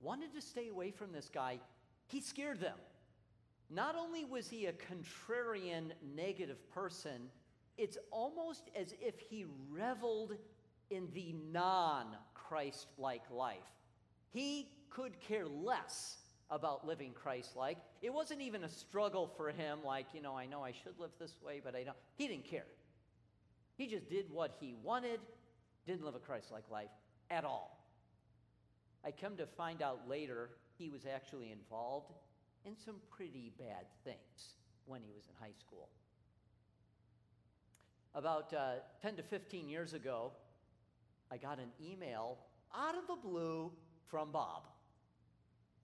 wanted 0.00 0.32
to 0.34 0.40
stay 0.40 0.68
away 0.68 0.90
from 0.90 1.12
this 1.12 1.30
guy, 1.32 1.58
he 2.06 2.20
scared 2.20 2.60
them. 2.60 2.76
Not 3.70 3.94
only 3.96 4.24
was 4.24 4.48
he 4.48 4.66
a 4.66 4.72
contrarian, 4.72 5.92
negative 6.14 6.70
person, 6.72 7.30
it's 7.76 7.98
almost 8.10 8.70
as 8.74 8.94
if 9.00 9.18
he 9.18 9.46
reveled 9.70 10.34
in 10.90 11.08
the 11.12 11.34
non 11.52 12.16
Christ 12.34 12.88
like 12.96 13.22
life. 13.30 13.58
He 14.30 14.68
could 14.90 15.20
care 15.20 15.46
less 15.46 16.16
about 16.50 16.86
living 16.86 17.12
Christ 17.12 17.56
like. 17.56 17.78
It 18.02 18.12
wasn't 18.12 18.40
even 18.40 18.64
a 18.64 18.68
struggle 18.68 19.30
for 19.36 19.50
him, 19.50 19.80
like, 19.84 20.06
you 20.14 20.22
know, 20.22 20.36
I 20.36 20.46
know 20.46 20.62
I 20.64 20.72
should 20.72 20.98
live 20.98 21.10
this 21.18 21.34
way, 21.42 21.60
but 21.62 21.74
I 21.74 21.82
don't. 21.82 21.96
He 22.16 22.26
didn't 22.26 22.46
care. 22.46 22.66
He 23.76 23.86
just 23.86 24.08
did 24.08 24.30
what 24.30 24.56
he 24.60 24.74
wanted, 24.82 25.20
didn't 25.86 26.04
live 26.04 26.14
a 26.14 26.18
Christ 26.18 26.50
like 26.50 26.64
life 26.70 26.90
at 27.30 27.44
all. 27.44 27.78
I 29.04 29.10
come 29.12 29.36
to 29.36 29.46
find 29.46 29.82
out 29.82 30.08
later 30.08 30.50
he 30.76 30.90
was 30.90 31.02
actually 31.06 31.52
involved 31.52 32.12
in 32.64 32.76
some 32.76 32.96
pretty 33.10 33.52
bad 33.58 33.86
things 34.04 34.54
when 34.86 35.02
he 35.02 35.12
was 35.14 35.24
in 35.28 35.34
high 35.40 35.54
school. 35.58 35.88
About 38.14 38.52
uh, 38.52 38.74
10 39.02 39.16
to 39.16 39.22
15 39.22 39.68
years 39.68 39.92
ago, 39.92 40.32
I 41.30 41.36
got 41.36 41.58
an 41.58 41.70
email 41.80 42.38
out 42.74 42.96
of 42.96 43.06
the 43.06 43.16
blue 43.16 43.70
from 44.08 44.32
Bob. 44.32 44.64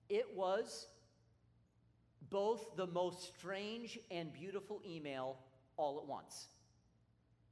It 0.08 0.26
was 0.34 0.86
both 2.30 2.76
the 2.76 2.86
most 2.86 3.34
strange 3.36 3.98
and 4.10 4.32
beautiful 4.32 4.82
email 4.86 5.36
all 5.76 5.98
at 5.98 6.06
once. 6.06 6.48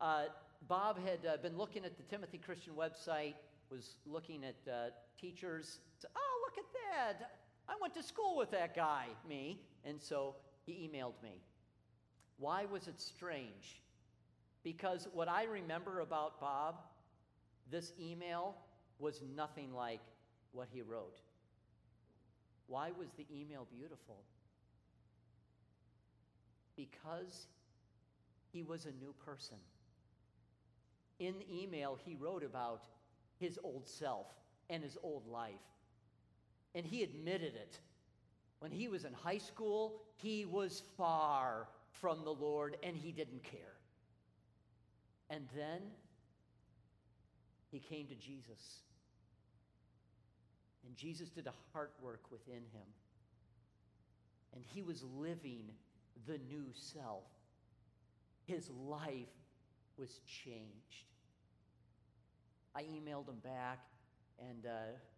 Uh, 0.01 0.25
Bob 0.69 0.99
had 1.07 1.21
uh, 1.27 1.37
been 1.39 1.57
looking 1.57 1.85
at 1.85 1.97
the 1.97 2.03
Timothy 2.05 2.39
Christian 2.39 2.75
website, 2.75 3.35
was 3.71 3.97
looking 4.07 4.45
at 4.45 4.71
uh, 4.71 4.91
teachers. 5.21 5.79
Oh, 6.17 6.45
look 6.45 6.59
at 6.59 7.19
that. 7.19 7.31
I 7.69 7.75
went 7.81 7.95
to 7.95 8.03
school 8.03 8.37
with 8.37 8.51
that 8.51 8.75
guy, 8.77 9.07
me. 9.29 9.61
And 9.85 10.01
so 10.01 10.37
he 10.67 10.89
emailed 10.89 11.21
me. 11.23 11.41
Why 12.39 12.65
was 12.65 12.89
it 12.89 13.01
strange? 13.01 13.81
Because 14.63 15.09
what 15.13 15.29
I 15.29 15.45
remember 15.45 16.01
about 16.01 16.41
Bob, 16.41 16.77
this 17.71 17.93
email 18.01 18.57
was 18.99 19.23
nothing 19.35 19.73
like 19.73 20.01
what 20.53 20.69
he 20.73 20.83
wrote. 20.83 21.19
Why 22.73 22.91
was 22.99 23.11
the 23.19 23.27
email 23.31 23.69
beautiful? 23.71 24.17
Because 26.75 27.49
he 28.51 28.63
was 28.63 28.87
a 28.87 29.05
new 29.05 29.13
person. 29.27 29.59
In 31.19 31.35
the 31.39 31.63
email, 31.63 31.99
he 32.03 32.15
wrote 32.15 32.43
about 32.43 32.87
his 33.39 33.59
old 33.63 33.87
self 33.87 34.27
and 34.71 34.83
his 34.83 34.97
old 35.03 35.27
life. 35.27 35.53
And 36.75 36.87
he 36.87 37.03
admitted 37.03 37.55
it. 37.57 37.79
When 38.61 38.71
he 38.71 38.89
was 38.89 39.05
in 39.05 39.13
high 39.13 39.37
school, 39.37 40.01
he 40.17 40.47
was 40.47 40.83
far 40.97 41.69
from 42.01 42.25
the 42.25 42.33
Lord 42.33 42.79
and 42.83 42.97
he 42.97 43.13
didn't 43.13 43.43
care. 43.43 43.77
And 45.29 45.47
then 45.55 45.83
he 47.71 47.81
came 47.81 48.07
to 48.07 48.15
Jesus. 48.15 48.81
And 50.87 50.97
Jesus 50.97 51.29
did 51.31 51.47
a 51.47 51.55
heart 51.73 51.93
work 52.01 52.23
within 52.31 52.63
him. 52.73 52.89
And 54.55 54.65
he 54.75 54.83
was 54.83 55.03
living 55.17 55.71
the 56.27 56.39
new 56.49 56.67
self. 56.73 57.25
His 58.45 58.71
life 58.87 59.29
was 59.97 60.21
changed. 60.27 61.07
I 62.75 62.83
emailed 62.83 63.29
him 63.29 63.41
back 63.43 63.79
and 64.39 64.67
uh, 64.67 64.71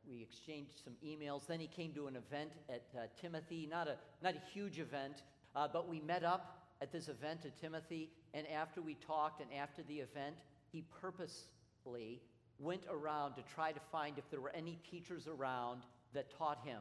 we 0.08 0.22
exchanged 0.22 0.72
some 0.82 0.94
emails. 1.04 1.46
Then 1.46 1.60
he 1.60 1.66
came 1.66 1.92
to 1.92 2.06
an 2.06 2.16
event 2.16 2.50
at 2.68 2.84
uh, 2.96 3.02
Timothy, 3.20 3.68
not 3.70 3.88
a, 3.88 3.96
not 4.22 4.34
a 4.34 4.50
huge 4.52 4.78
event, 4.78 5.22
uh, 5.56 5.68
but 5.72 5.88
we 5.88 6.00
met 6.00 6.24
up 6.24 6.68
at 6.82 6.92
this 6.92 7.08
event 7.08 7.44
at 7.44 7.58
Timothy. 7.58 8.10
And 8.34 8.46
after 8.48 8.82
we 8.82 8.94
talked 8.94 9.40
and 9.40 9.50
after 9.52 9.82
the 9.84 9.94
event, 9.94 10.36
he 10.70 10.82
purposely 11.00 12.20
went 12.58 12.82
around 12.90 13.34
to 13.34 13.42
try 13.54 13.72
to 13.72 13.80
find 13.92 14.18
if 14.18 14.28
there 14.30 14.40
were 14.40 14.52
any 14.54 14.78
teachers 14.90 15.26
around 15.26 15.82
that 16.12 16.30
taught 16.36 16.60
him 16.64 16.80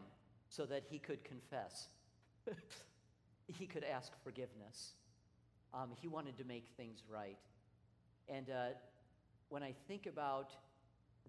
so 0.50 0.65
that 0.65 0.84
he 0.89 1.00
could 1.00 1.24
confess. 1.24 1.88
he 3.48 3.65
could 3.65 3.84
ask 3.84 4.12
forgiveness. 4.24 4.94
Um, 5.74 5.89
he 6.00 6.08
wanted 6.08 6.38
to 6.38 6.44
make 6.44 6.68
things 6.77 7.03
right. 7.10 7.38
And 8.30 8.50
uh, 8.50 8.68
when 9.50 9.63
I 9.63 9.74
think 9.88 10.06
about 10.06 10.51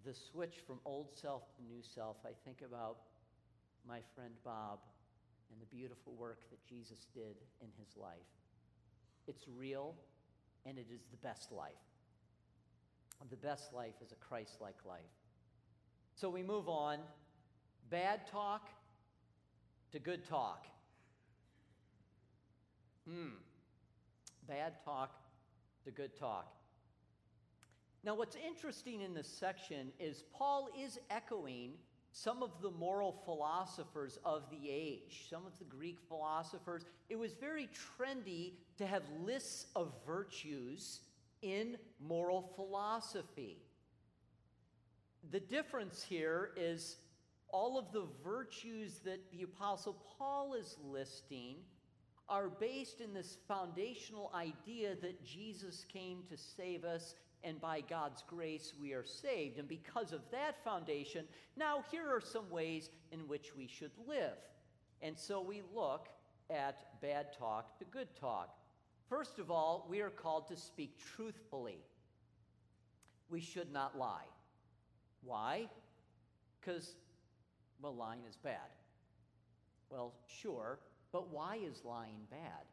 the 0.04 0.12
switch 0.12 0.56
from 0.66 0.78
old 0.84 1.08
self 1.14 1.42
to 1.56 1.62
new 1.62 1.82
self, 1.82 2.16
I 2.24 2.32
think 2.44 2.58
about 2.66 2.98
my 3.88 4.00
friend 4.14 4.34
Bob 4.44 4.80
and 5.50 5.60
the 5.60 5.74
beautiful 5.74 6.12
work 6.14 6.40
that 6.50 6.64
Jesus 6.68 7.06
did 7.14 7.36
in 7.62 7.68
his 7.78 7.96
life. 7.96 8.30
It's 9.26 9.46
real, 9.56 9.94
and 10.66 10.78
it 10.78 10.86
is 10.92 11.00
the 11.10 11.16
best 11.16 11.52
life. 11.52 11.72
The 13.30 13.36
best 13.36 13.72
life 13.72 13.94
is 14.04 14.12
a 14.12 14.16
Christ 14.16 14.60
like 14.60 14.76
life. 14.86 15.00
So 16.14 16.28
we 16.28 16.42
move 16.42 16.68
on. 16.68 16.98
Bad 17.90 18.26
talk 18.26 18.68
to 19.92 19.98
good 19.98 20.26
talk. 20.28 20.66
Hmm. 23.08 23.36
Bad 24.46 24.74
talk 24.84 25.12
to 25.84 25.90
good 25.90 26.16
talk. 26.18 26.52
Now, 28.02 28.14
what's 28.14 28.36
interesting 28.36 29.00
in 29.00 29.14
this 29.14 29.28
section 29.28 29.90
is 29.98 30.24
Paul 30.34 30.68
is 30.78 30.98
echoing 31.10 31.72
some 32.12 32.42
of 32.42 32.50
the 32.62 32.70
moral 32.70 33.22
philosophers 33.24 34.18
of 34.24 34.42
the 34.50 34.70
age, 34.70 35.26
some 35.30 35.46
of 35.46 35.58
the 35.58 35.64
Greek 35.64 35.98
philosophers. 36.06 36.84
It 37.08 37.18
was 37.18 37.32
very 37.32 37.68
trendy 37.98 38.52
to 38.78 38.86
have 38.86 39.02
lists 39.22 39.66
of 39.74 39.92
virtues 40.06 41.00
in 41.44 41.76
moral 42.00 42.50
philosophy. 42.56 43.58
The 45.30 45.40
difference 45.40 46.02
here 46.02 46.50
is 46.56 46.96
all 47.50 47.78
of 47.78 47.92
the 47.92 48.06
virtues 48.24 49.00
that 49.04 49.20
the 49.30 49.42
Apostle 49.42 50.02
Paul 50.18 50.54
is 50.54 50.76
listing 50.82 51.56
are 52.30 52.48
based 52.48 53.02
in 53.02 53.12
this 53.12 53.36
foundational 53.46 54.32
idea 54.34 54.96
that 55.02 55.22
Jesus 55.22 55.84
came 55.92 56.22
to 56.30 56.36
save 56.36 56.84
us 56.84 57.14
and 57.42 57.60
by 57.60 57.82
God's 57.82 58.24
grace 58.26 58.72
we 58.80 58.94
are 58.94 59.04
saved. 59.04 59.58
And 59.58 59.68
because 59.68 60.12
of 60.12 60.22
that 60.32 60.64
foundation, 60.64 61.26
now 61.58 61.84
here 61.90 62.08
are 62.08 62.22
some 62.22 62.48
ways 62.48 62.88
in 63.12 63.28
which 63.28 63.54
we 63.54 63.66
should 63.66 63.90
live. 64.08 64.38
And 65.02 65.18
so 65.18 65.42
we 65.42 65.62
look 65.74 66.08
at 66.48 67.00
bad 67.02 67.26
talk 67.38 67.78
to 67.78 67.84
good 67.84 68.08
talk. 68.18 68.56
First 69.08 69.38
of 69.38 69.50
all, 69.50 69.86
we 69.88 70.00
are 70.00 70.10
called 70.10 70.48
to 70.48 70.56
speak 70.56 70.98
truthfully. 71.14 71.78
We 73.28 73.40
should 73.40 73.72
not 73.72 73.98
lie. 73.98 74.26
Why? 75.22 75.68
Because, 76.60 76.94
well, 77.80 77.94
lying 77.94 78.20
is 78.28 78.36
bad. 78.36 78.70
Well, 79.90 80.14
sure, 80.26 80.78
but 81.12 81.32
why 81.32 81.56
is 81.56 81.82
lying 81.84 82.16
bad? 82.30 82.64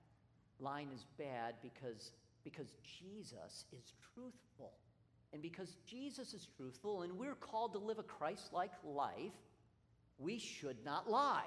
Lying 0.59 0.89
is 0.93 1.05
bad 1.17 1.55
because 1.61 2.11
because 2.43 2.73
Jesus 2.83 3.65
is 3.71 3.93
truthful. 4.13 4.73
And 5.33 5.41
because 5.41 5.77
Jesus 5.87 6.33
is 6.33 6.47
truthful 6.57 7.03
and 7.03 7.17
we're 7.17 7.35
called 7.35 7.73
to 7.73 7.79
live 7.79 7.99
a 7.99 8.03
Christ 8.03 8.51
like 8.51 8.71
life, 8.83 9.31
we 10.19 10.37
should 10.37 10.83
not 10.83 11.09
lie. 11.09 11.45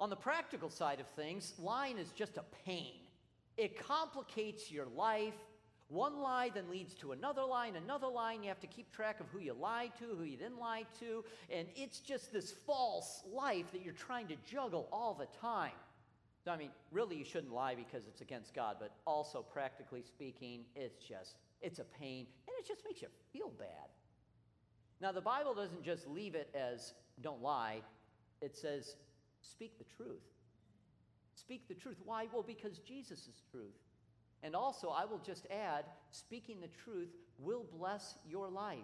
On 0.00 0.10
the 0.10 0.16
practical 0.16 0.70
side 0.70 1.00
of 1.00 1.06
things, 1.08 1.54
lying 1.58 1.98
is 1.98 2.10
just 2.12 2.36
a 2.36 2.44
pain. 2.64 2.94
It 3.58 3.76
complicates 3.76 4.70
your 4.70 4.86
life. 4.86 5.34
One 5.88 6.20
lie 6.20 6.50
then 6.54 6.70
leads 6.70 6.94
to 6.96 7.12
another 7.12 7.42
lie 7.42 7.66
and 7.66 7.76
another 7.76 8.06
lie, 8.06 8.34
and 8.34 8.44
you 8.44 8.48
have 8.48 8.60
to 8.60 8.66
keep 8.66 8.92
track 8.92 9.20
of 9.20 9.26
who 9.32 9.40
you 9.40 9.54
lied 9.54 9.92
to, 9.98 10.04
who 10.16 10.22
you 10.22 10.36
didn't 10.36 10.60
lie 10.60 10.84
to, 11.00 11.24
and 11.50 11.66
it's 11.74 11.98
just 11.98 12.32
this 12.32 12.52
false 12.52 13.24
life 13.32 13.64
that 13.72 13.82
you're 13.82 13.94
trying 13.94 14.28
to 14.28 14.36
juggle 14.48 14.88
all 14.92 15.14
the 15.14 15.26
time. 15.40 15.72
I 16.46 16.56
mean, 16.56 16.70
really, 16.92 17.16
you 17.16 17.24
shouldn't 17.24 17.52
lie 17.52 17.74
because 17.74 18.06
it's 18.06 18.20
against 18.20 18.54
God, 18.54 18.76
but 18.78 18.92
also, 19.06 19.42
practically 19.42 20.02
speaking, 20.02 20.60
it's 20.76 21.02
just, 21.02 21.36
it's 21.60 21.78
a 21.78 21.84
pain, 21.84 22.26
and 22.46 22.54
it 22.58 22.66
just 22.66 22.84
makes 22.84 23.02
you 23.02 23.08
feel 23.32 23.50
bad. 23.58 23.88
Now, 25.00 25.12
the 25.12 25.20
Bible 25.20 25.54
doesn't 25.54 25.82
just 25.82 26.06
leave 26.06 26.34
it 26.34 26.54
as 26.54 26.92
don't 27.22 27.42
lie, 27.42 27.82
it 28.40 28.56
says 28.56 28.96
speak 29.40 29.78
the 29.78 29.84
truth. 29.96 30.22
Speak 31.48 31.66
the 31.66 31.74
truth. 31.74 31.96
Why? 32.04 32.26
Well, 32.30 32.44
because 32.46 32.76
Jesus 32.80 33.20
is 33.20 33.40
truth. 33.50 33.72
And 34.42 34.54
also, 34.54 34.88
I 34.90 35.06
will 35.06 35.20
just 35.24 35.46
add 35.50 35.86
speaking 36.10 36.60
the 36.60 36.68
truth 36.84 37.08
will 37.38 37.64
bless 37.78 38.18
your 38.28 38.50
life. 38.50 38.78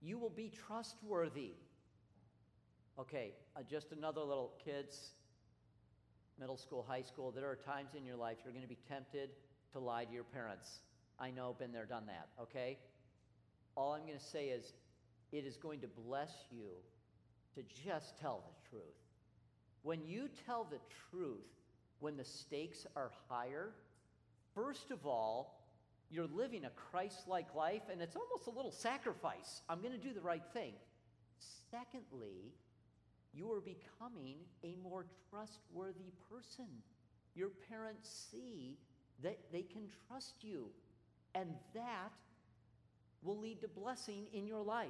You 0.00 0.16
will 0.16 0.30
be 0.30 0.52
trustworthy. 0.68 1.54
Okay, 3.00 3.32
uh, 3.56 3.62
just 3.68 3.90
another 3.90 4.20
little 4.20 4.52
kids 4.64 5.10
middle 6.38 6.56
school, 6.56 6.84
high 6.86 7.02
school, 7.02 7.32
there 7.32 7.48
are 7.48 7.56
times 7.56 7.94
in 7.96 8.04
your 8.04 8.16
life 8.16 8.36
you're 8.44 8.52
going 8.52 8.62
to 8.62 8.68
be 8.68 8.78
tempted 8.88 9.30
to 9.72 9.78
lie 9.78 10.04
to 10.04 10.12
your 10.12 10.24
parents. 10.24 10.80
I 11.18 11.30
know, 11.30 11.56
been 11.58 11.72
there, 11.72 11.86
done 11.86 12.04
that, 12.06 12.28
okay? 12.40 12.78
All 13.74 13.92
I'm 13.94 14.02
going 14.06 14.18
to 14.18 14.24
say 14.24 14.48
is 14.48 14.74
it 15.32 15.46
is 15.46 15.56
going 15.56 15.80
to 15.80 15.88
bless 15.88 16.32
you 16.52 16.68
to 17.54 17.62
just 17.84 18.20
tell 18.20 18.44
the 18.46 18.68
truth. 18.68 19.05
When 19.86 20.04
you 20.04 20.28
tell 20.44 20.64
the 20.64 20.80
truth, 21.12 21.46
when 22.00 22.16
the 22.16 22.24
stakes 22.24 22.88
are 22.96 23.12
higher, 23.28 23.70
first 24.52 24.90
of 24.90 25.06
all, 25.06 25.60
you're 26.10 26.26
living 26.26 26.64
a 26.64 26.70
Christ 26.70 27.28
like 27.28 27.54
life, 27.54 27.82
and 27.88 28.02
it's 28.02 28.16
almost 28.16 28.48
a 28.48 28.50
little 28.50 28.72
sacrifice. 28.72 29.62
I'm 29.68 29.80
going 29.80 29.92
to 29.92 30.04
do 30.04 30.12
the 30.12 30.20
right 30.20 30.42
thing. 30.52 30.72
Secondly, 31.70 32.52
you 33.32 33.52
are 33.52 33.60
becoming 33.60 34.38
a 34.64 34.74
more 34.82 35.06
trustworthy 35.30 36.10
person. 36.32 36.66
Your 37.36 37.50
parents 37.70 38.26
see 38.32 38.78
that 39.22 39.38
they 39.52 39.62
can 39.62 39.82
trust 40.08 40.42
you, 40.42 40.66
and 41.36 41.54
that 41.74 42.10
will 43.22 43.38
lead 43.38 43.60
to 43.60 43.68
blessing 43.68 44.26
in 44.32 44.48
your 44.48 44.64
life. 44.64 44.88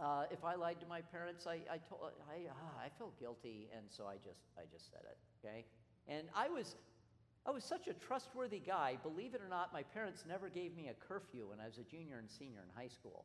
Uh, 0.00 0.24
if 0.30 0.44
I 0.44 0.54
lied 0.54 0.80
to 0.80 0.86
my 0.86 1.00
parents, 1.00 1.46
I, 1.46 1.60
I, 1.70 1.78
told, 1.88 2.02
I, 2.30 2.48
uh, 2.48 2.84
I 2.84 2.88
felt 2.98 3.18
guilty, 3.18 3.68
and 3.76 3.86
so 3.90 4.04
I 4.06 4.14
just, 4.16 4.40
I 4.56 4.62
just 4.72 4.90
said 4.90 5.00
it, 5.04 5.18
okay? 5.44 5.64
And 6.08 6.28
I 6.36 6.48
was, 6.48 6.76
I 7.46 7.50
was 7.50 7.64
such 7.64 7.88
a 7.88 7.94
trustworthy 7.94 8.60
guy. 8.60 8.98
Believe 9.02 9.34
it 9.34 9.40
or 9.44 9.48
not, 9.48 9.72
my 9.72 9.82
parents 9.82 10.24
never 10.28 10.48
gave 10.48 10.76
me 10.76 10.88
a 10.88 10.94
curfew 10.94 11.48
when 11.50 11.60
I 11.60 11.66
was 11.66 11.78
a 11.78 11.82
junior 11.82 12.18
and 12.18 12.30
senior 12.30 12.60
in 12.62 12.80
high 12.80 12.88
school. 12.88 13.24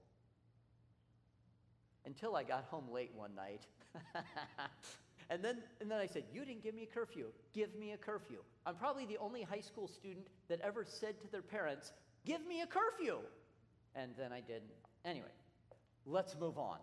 until 2.05 2.35
I 2.35 2.43
got 2.43 2.65
home 2.65 2.85
late 2.91 3.11
one 3.15 3.33
night. 3.35 3.61
and, 5.29 5.43
then, 5.43 5.57
and 5.81 5.89
then 5.89 5.99
I 5.99 6.07
said, 6.07 6.23
You 6.33 6.45
didn't 6.45 6.63
give 6.63 6.75
me 6.75 6.83
a 6.83 6.93
curfew. 6.93 7.27
Give 7.53 7.73
me 7.75 7.91
a 7.91 7.97
curfew. 7.97 8.39
I'm 8.65 8.75
probably 8.75 9.05
the 9.05 9.17
only 9.17 9.43
high 9.43 9.61
school 9.61 9.87
student 9.87 10.27
that 10.49 10.59
ever 10.61 10.85
said 10.85 11.19
to 11.21 11.31
their 11.31 11.41
parents, 11.41 11.93
Give 12.25 12.45
me 12.47 12.61
a 12.61 12.67
curfew. 12.67 13.19
And 13.95 14.11
then 14.17 14.31
I 14.31 14.41
didn't. 14.41 14.71
Anyway, 15.05 15.27
let's 16.05 16.35
move 16.39 16.57
on. 16.57 16.77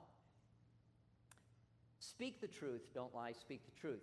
Speak 1.99 2.41
the 2.41 2.49
truth, 2.49 2.83
don't 2.95 3.15
lie, 3.15 3.33
speak 3.33 3.61
the 3.65 3.81
truth. 3.81 4.01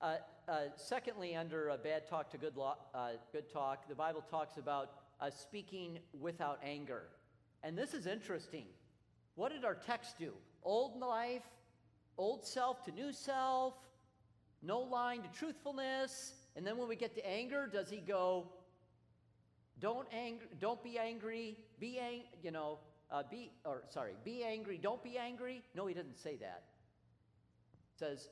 Uh, 0.00 0.16
uh, 0.48 0.60
secondly, 0.76 1.34
under 1.34 1.70
a 1.70 1.78
bad 1.78 2.08
talk 2.08 2.30
to 2.30 2.38
good, 2.38 2.56
lo- 2.56 2.76
uh, 2.94 3.10
good 3.32 3.50
talk, 3.52 3.88
the 3.88 3.94
Bible 3.94 4.22
talks 4.30 4.56
about 4.56 4.90
uh, 5.20 5.30
speaking 5.30 5.98
without 6.20 6.58
anger. 6.64 7.04
And 7.62 7.76
this 7.76 7.94
is 7.94 8.06
interesting. 8.06 8.66
What 9.34 9.52
did 9.52 9.64
our 9.64 9.74
text 9.74 10.18
do? 10.18 10.32
Old 10.62 10.98
life, 10.98 11.42
old 12.18 12.46
self 12.46 12.84
to 12.84 12.92
new 12.92 13.12
self, 13.12 13.74
no 14.62 14.80
lying 14.80 15.22
to 15.22 15.28
truthfulness. 15.28 16.34
And 16.56 16.66
then 16.66 16.78
when 16.78 16.88
we 16.88 16.96
get 16.96 17.14
to 17.16 17.28
anger, 17.28 17.68
does 17.72 17.90
he 17.90 17.96
go, 17.96 18.46
don't, 19.80 20.06
ang- 20.12 20.40
don't 20.60 20.82
be 20.84 20.98
angry, 20.98 21.56
be 21.80 21.98
ang- 21.98 22.24
you 22.42 22.50
know, 22.50 22.78
uh, 23.10 23.22
be, 23.30 23.52
or 23.64 23.84
sorry, 23.90 24.12
be 24.24 24.44
angry, 24.44 24.78
don't 24.82 25.02
be 25.02 25.18
angry? 25.18 25.62
No, 25.74 25.86
he 25.86 25.94
doesn't 25.94 26.18
say 26.18 26.36
that. 26.36 26.64
Says, 27.98 28.28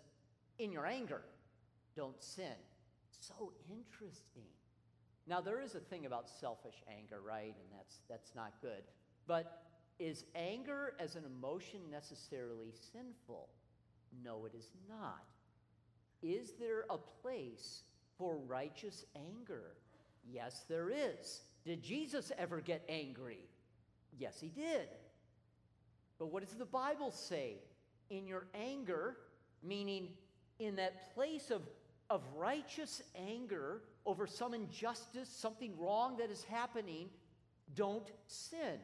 in 0.58 0.72
your 0.72 0.86
anger, 0.86 1.22
don't 1.96 2.20
sin. 2.22 2.56
So 3.20 3.52
interesting. 3.70 4.48
Now 5.26 5.40
there 5.40 5.60
is 5.60 5.74
a 5.74 5.80
thing 5.80 6.06
about 6.06 6.28
selfish 6.28 6.82
anger, 6.88 7.20
right? 7.24 7.54
And 7.56 7.78
that's 7.78 8.00
that's 8.08 8.34
not 8.34 8.52
good. 8.60 8.82
But 9.26 9.62
is 9.98 10.24
anger 10.34 10.94
as 10.98 11.14
an 11.14 11.24
emotion 11.24 11.80
necessarily 11.90 12.72
sinful? 12.92 13.48
No, 14.24 14.44
it 14.46 14.54
is 14.56 14.72
not. 14.88 15.24
Is 16.22 16.54
there 16.58 16.84
a 16.90 16.98
place 16.98 17.82
for 18.18 18.36
righteous 18.36 19.04
anger? 19.14 19.76
Yes, 20.28 20.64
there 20.68 20.90
is. 20.90 21.42
Did 21.64 21.82
Jesus 21.82 22.32
ever 22.36 22.60
get 22.60 22.84
angry? 22.88 23.48
Yes, 24.18 24.38
he 24.40 24.48
did. 24.48 24.88
But 26.18 26.26
what 26.26 26.46
does 26.46 26.54
the 26.56 26.64
Bible 26.64 27.10
say? 27.10 27.56
In 28.10 28.26
your 28.26 28.46
anger, 28.54 29.16
meaning 29.62 30.08
in 30.58 30.76
that 30.76 31.14
place 31.14 31.50
of, 31.50 31.62
of 32.10 32.22
righteous 32.36 33.02
anger 33.16 33.82
over 34.04 34.26
some 34.26 34.54
injustice, 34.54 35.28
something 35.28 35.72
wrong 35.78 36.16
that 36.18 36.30
is 36.30 36.44
happening, 36.44 37.08
don't 37.74 38.10
sin. 38.26 38.78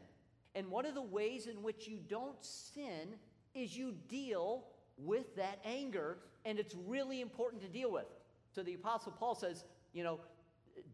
And 0.54 0.70
one 0.70 0.86
of 0.86 0.94
the 0.94 1.02
ways 1.02 1.46
in 1.46 1.62
which 1.62 1.86
you 1.86 1.98
don't 2.08 2.42
sin 2.44 3.14
is 3.54 3.76
you 3.76 3.94
deal 4.08 4.64
with 4.96 5.36
that 5.36 5.60
anger, 5.64 6.18
and 6.44 6.58
it's 6.58 6.74
really 6.86 7.20
important 7.20 7.62
to 7.62 7.68
deal 7.68 7.92
with. 7.92 8.06
So 8.54 8.62
the 8.62 8.74
Apostle 8.74 9.12
Paul 9.12 9.34
says, 9.34 9.64
you 9.92 10.02
know, 10.02 10.20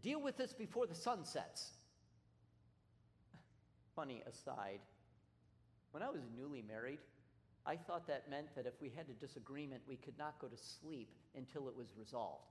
deal 0.03 0.21
with 0.21 0.37
this 0.37 0.53
before 0.53 0.87
the 0.87 0.95
sun 0.95 1.25
sets. 1.25 1.71
Funny 3.95 4.23
aside, 4.29 4.81
when 5.93 6.03
I 6.03 6.11
was 6.11 6.23
newly 6.37 6.63
married, 6.63 6.99
I 7.67 7.77
thought 7.77 8.07
that 8.09 8.29
meant 8.29 8.55
that 8.57 8.67
if 8.67 8.75
we 8.81 8.91
had 8.95 9.07
a 9.09 9.13
disagreement, 9.13 9.83
we 9.89 9.97
could 9.97 10.19
not 10.19 10.39
go 10.41 10.49
to 10.49 10.57
sleep 10.57 11.09
until 11.37 11.69
it 11.69 11.77
was 11.77 11.89
resolved. 11.99 12.51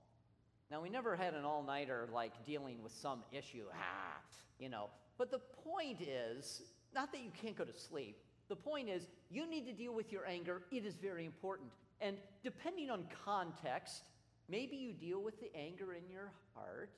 Now, 0.72 0.82
we 0.82 0.90
never 0.90 1.16
had 1.16 1.34
an 1.34 1.44
all 1.44 1.62
nighter 1.62 2.08
like 2.14 2.32
dealing 2.46 2.82
with 2.82 2.94
some 2.94 3.24
issue, 3.32 3.66
ah, 3.74 4.18
you 4.60 4.70
know. 4.70 4.90
But 5.18 5.30
the 5.30 5.40
point 5.64 6.02
is 6.02 6.64
not 6.96 7.12
that 7.12 7.22
you 7.22 7.32
can't 7.40 7.58
go 7.58 7.64
to 7.64 7.74
sleep. 7.74 8.18
The 8.50 8.56
point 8.56 8.90
is 8.90 9.08
you 9.30 9.50
need 9.50 9.66
to 9.66 9.74
deal 9.74 9.94
with 9.94 10.12
your 10.12 10.26
anger. 10.26 10.64
It 10.72 10.86
is 10.86 10.96
very 10.96 11.26
important. 11.26 11.70
And 12.02 12.18
depending 12.44 12.90
on 12.90 13.06
context, 13.26 14.04
maybe 14.50 14.76
you 14.76 14.94
deal 14.94 15.22
with 15.22 15.40
the 15.40 15.56
anger 15.56 15.94
in 15.94 16.10
your 16.10 16.32
heart, 16.56 16.90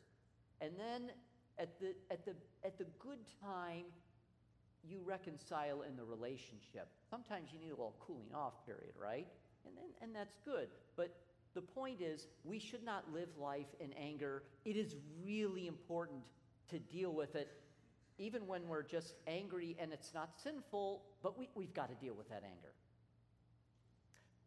and 0.61 0.71
then 0.77 1.11
at 1.59 1.79
the, 1.79 1.93
at 2.11 2.25
the, 2.25 2.33
at 2.63 2.77
the 2.77 2.85
good 2.99 3.19
time, 3.41 3.85
you 4.87 4.99
reconcile 5.03 5.81
in 5.81 5.95
the 5.95 6.03
relationship. 6.03 6.87
Sometimes 7.09 7.49
you 7.53 7.59
need 7.59 7.69
a 7.71 7.75
little 7.75 7.95
cooling 7.99 8.33
off 8.33 8.53
period, 8.65 8.93
right? 8.99 9.27
And, 9.65 9.75
then, 9.75 9.85
and 10.01 10.15
that's 10.15 10.37
good. 10.45 10.67
But 10.95 11.15
the 11.53 11.61
point 11.61 12.01
is, 12.01 12.27
we 12.43 12.59
should 12.59 12.83
not 12.83 13.05
live 13.13 13.29
life 13.39 13.67
in 13.79 13.93
anger. 13.93 14.43
It 14.65 14.75
is 14.75 14.95
really 15.23 15.67
important 15.67 16.21
to 16.69 16.79
deal 16.79 17.13
with 17.13 17.35
it, 17.35 17.49
even 18.17 18.47
when 18.47 18.67
we're 18.67 18.83
just 18.83 19.13
angry 19.27 19.75
and 19.79 19.93
it's 19.93 20.13
not 20.13 20.29
sinful, 20.43 21.03
but 21.23 21.37
we, 21.37 21.49
we've 21.55 21.73
got 21.73 21.89
to 21.89 21.95
deal 21.95 22.13
with 22.13 22.29
that 22.29 22.43
anger. 22.43 22.73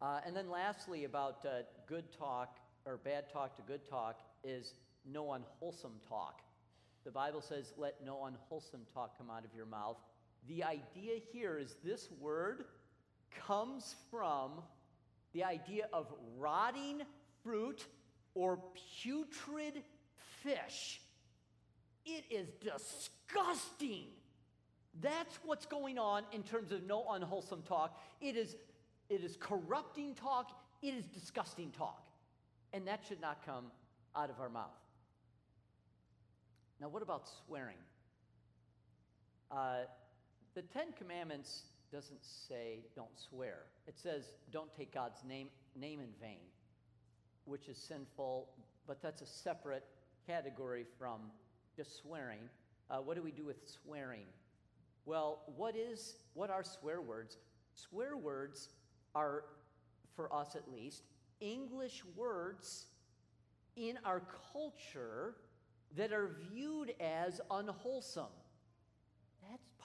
Uh, 0.01 0.21
and 0.25 0.35
then, 0.35 0.49
lastly, 0.49 1.03
about 1.03 1.45
uh, 1.45 1.63
good 1.87 2.05
talk 2.17 2.57
or 2.85 2.97
bad 2.97 3.25
talk 3.31 3.55
to 3.57 3.61
good 3.63 3.87
talk 3.89 4.19
is 4.43 4.73
no 5.05 5.33
unwholesome 5.33 5.99
talk. 6.07 6.41
The 7.05 7.11
Bible 7.11 7.41
says, 7.41 7.73
let 7.77 7.95
no 8.05 8.25
unwholesome 8.25 8.85
talk 8.93 9.17
come 9.17 9.29
out 9.29 9.43
of 9.43 9.53
your 9.55 9.65
mouth. 9.65 9.97
The 10.47 10.63
idea 10.63 11.19
here 11.31 11.57
is 11.57 11.75
this 11.83 12.09
word 12.19 12.65
comes 13.45 13.95
from 14.09 14.51
the 15.33 15.43
idea 15.43 15.87
of 15.93 16.07
rotting 16.37 17.01
fruit 17.43 17.85
or 18.33 18.59
putrid 19.01 19.83
fish. 20.43 21.01
It 22.05 22.23
is 22.31 22.47
disgusting. 22.61 24.05
That's 25.01 25.37
what's 25.45 25.65
going 25.65 25.99
on 25.99 26.23
in 26.31 26.43
terms 26.43 26.71
of 26.71 26.83
no 26.83 27.05
unwholesome 27.09 27.61
talk. 27.63 27.99
It 28.21 28.35
is, 28.35 28.55
it 29.09 29.23
is 29.23 29.37
corrupting 29.39 30.15
talk, 30.15 30.51
it 30.81 30.93
is 30.93 31.05
disgusting 31.05 31.71
talk. 31.77 32.03
And 32.73 32.87
that 32.87 33.01
should 33.07 33.21
not 33.21 33.45
come 33.45 33.65
out 34.15 34.29
of 34.29 34.39
our 34.39 34.49
mouth. 34.49 34.69
Now, 36.81 36.87
what 36.89 37.03
about 37.03 37.29
swearing? 37.45 37.75
Uh, 39.51 39.79
the 40.55 40.61
Ten 40.61 40.91
Commandments 40.97 41.63
doesn't 41.91 42.23
say 42.23 42.79
don't 42.95 43.17
swear. 43.17 43.57
It 43.87 43.97
says 43.97 44.25
don't 44.51 44.73
take 44.75 44.93
God's 44.93 45.23
name, 45.27 45.47
name 45.75 45.99
in 45.99 46.09
vain, 46.21 46.39
which 47.45 47.67
is 47.67 47.77
sinful, 47.77 48.49
but 48.87 49.01
that's 49.01 49.21
a 49.21 49.25
separate 49.25 49.85
category 50.27 50.85
from 50.97 51.19
just 51.75 51.97
swearing. 52.01 52.41
Uh, 52.89 52.97
what 52.97 53.15
do 53.15 53.23
we 53.23 53.31
do 53.31 53.45
with 53.45 53.57
swearing? 53.67 54.25
Well, 55.05 55.41
what 55.55 55.75
is 55.75 56.15
what 56.33 56.49
are 56.49 56.63
swear 56.63 57.01
words? 57.01 57.37
Swear 57.73 58.17
words 58.17 58.69
are, 59.15 59.45
for 60.15 60.33
us 60.33 60.55
at 60.55 60.71
least, 60.71 61.03
English 61.39 62.03
words 62.15 62.87
in 63.75 63.97
our 64.05 64.21
culture 64.51 65.35
that 65.95 66.11
are 66.11 66.35
viewed 66.51 66.93
as 66.99 67.39
unwholesome. 67.49 68.25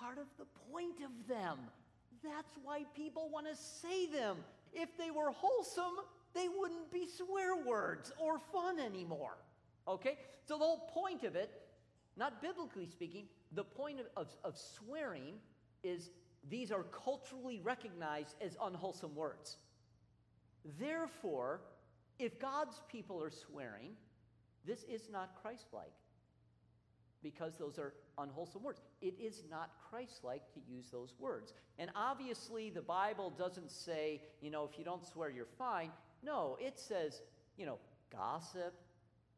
Part 0.05 0.19
of 0.19 0.27
the 0.39 0.45
point 0.71 1.01
of 1.01 1.29
them. 1.29 1.59
That's 2.23 2.53
why 2.63 2.83
people 2.95 3.31
want 3.33 3.47
to 3.47 3.57
say 3.57 4.07
them. 4.07 4.37
If 4.75 4.99
they 4.99 5.11
were 5.11 5.31
wholesome, 5.31 5.97
they 6.35 6.47
wouldn't 6.47 6.93
be 6.93 7.07
swear 7.09 7.57
words 7.65 8.13
or 8.19 8.39
fun 8.53 8.79
anymore. 8.79 9.39
Okay? 9.89 10.19
So 10.45 10.59
the 10.59 10.65
whole 10.65 10.91
point 10.93 11.25
of 11.25 11.37
it, 11.37 11.51
not 12.19 12.43
biblically 12.43 12.87
speaking, 12.87 13.25
the 13.53 13.65
point 13.65 13.99
of, 13.99 14.07
of, 14.15 14.29
of 14.45 14.59
swearing 14.59 15.37
is 15.83 16.11
these 16.51 16.71
are 16.71 16.83
culturally 16.83 17.61
recognized 17.65 18.35
as 18.43 18.59
unwholesome 18.63 19.15
words. 19.15 19.57
Therefore, 20.79 21.63
if 22.19 22.39
God's 22.39 22.83
people 22.93 23.23
are 23.23 23.31
swearing, 23.31 23.93
this 24.67 24.83
is 24.83 25.09
not 25.11 25.31
Christ 25.41 25.69
like 25.73 25.93
because 27.25 27.57
those 27.59 27.79
are 27.79 27.95
unwholesome 28.19 28.63
words. 28.63 28.81
It 29.03 29.15
is 29.21 29.43
not 29.51 29.71
Christ 29.91 30.23
like 30.23 30.43
to 30.53 30.61
use 30.69 30.91
those 30.93 31.15
words. 31.19 31.55
And 31.81 31.91
obviously, 31.97 32.71
the 32.71 32.83
Bible 32.83 33.31
doesn't 33.37 33.73
say, 33.73 34.21
you 34.41 34.51
know, 34.51 34.69
if 34.71 34.79
you 34.79 34.85
don't 34.85 35.05
swear, 35.05 35.31
you're 35.31 35.49
fine. 35.59 35.91
No, 36.23 36.57
it 36.61 36.79
says, 36.79 37.23
you 37.57 37.67
know, 37.67 37.79
gossip, 38.13 38.75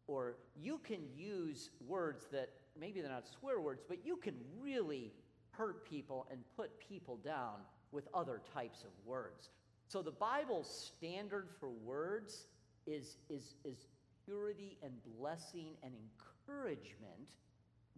or 0.06 0.36
you 0.60 0.78
can 0.84 1.00
use 1.16 1.70
words 1.86 2.26
that 2.32 2.50
maybe 2.78 3.00
they're 3.00 3.10
not 3.10 3.26
swear 3.40 3.60
words, 3.60 3.82
but 3.88 4.04
you 4.04 4.16
can 4.16 4.34
really 4.60 5.12
hurt 5.52 5.88
people 5.88 6.26
and 6.30 6.40
put 6.56 6.78
people 6.78 7.16
down 7.24 7.60
with 7.92 8.08
other 8.12 8.42
types 8.52 8.82
of 8.82 8.90
words. 9.06 9.50
So 9.88 10.02
the 10.02 10.10
Bible's 10.10 10.92
standard 10.94 11.48
for 11.60 11.70
words 11.70 12.48
is, 12.86 13.16
is, 13.30 13.54
is 13.64 13.86
purity 14.24 14.76
and 14.82 14.92
blessing 15.18 15.70
and 15.82 15.92
encouragement 15.94 17.30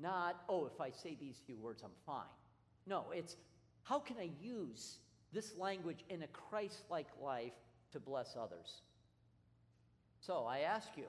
not, 0.01 0.43
oh, 0.49 0.67
if 0.67 0.81
I 0.81 0.91
say 0.91 1.17
these 1.21 1.41
few 1.47 1.57
words, 1.57 1.83
I'm 1.85 1.91
fine. 2.07 2.25
No, 2.87 3.07
it's 3.13 3.37
how 3.83 3.99
can 3.99 4.17
I 4.19 4.31
use 4.41 4.99
this 5.33 5.57
language 5.57 6.05
in 6.09 6.23
a 6.23 6.27
Christ 6.29 6.83
like 6.91 7.09
life 7.23 7.53
to 7.93 8.01
bless 8.01 8.37
others? 8.37 8.83
So 10.21 10.47
I 10.49 10.61
ask 10.61 10.89
you, 10.97 11.07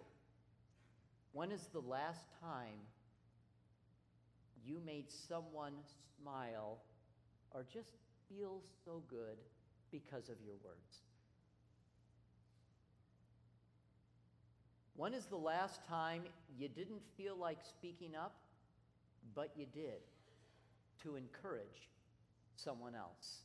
when 1.33 1.51
is 1.51 1.67
the 1.73 1.81
last 1.81 2.25
time 2.41 2.75
you 4.65 4.79
made 4.85 5.05
someone 5.09 5.73
smile 6.21 6.79
or 7.51 7.65
just 7.73 7.89
feel 8.29 8.61
so 8.85 9.01
good 9.09 9.37
because 9.91 10.29
of 10.29 10.35
your 10.45 10.55
words. 10.63 11.01
When 14.95 15.13
is 15.13 15.25
the 15.25 15.37
last 15.37 15.79
time 15.87 16.23
you 16.57 16.67
didn't 16.67 17.01
feel 17.17 17.35
like 17.35 17.59
speaking 17.63 18.15
up, 18.15 18.35
but 19.35 19.51
you 19.55 19.65
did 19.65 20.01
to 21.03 21.15
encourage 21.15 21.89
someone 22.55 22.95
else? 22.95 23.39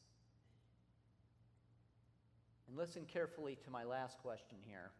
And 2.68 2.76
listen 2.76 3.04
carefully 3.04 3.58
to 3.64 3.70
my 3.70 3.84
last 3.84 4.18
question 4.18 4.58
here. 4.66 4.90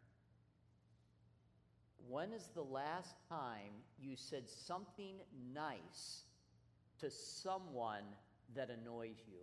When 2.09 2.33
is 2.33 2.49
the 2.55 2.63
last 2.63 3.17
time 3.29 3.73
you 3.99 4.15
said 4.17 4.49
something 4.49 5.17
nice 5.55 6.25
to 7.01 7.11
someone 7.11 8.05
that 8.55 8.69
annoys 8.71 9.17
you? 9.27 9.41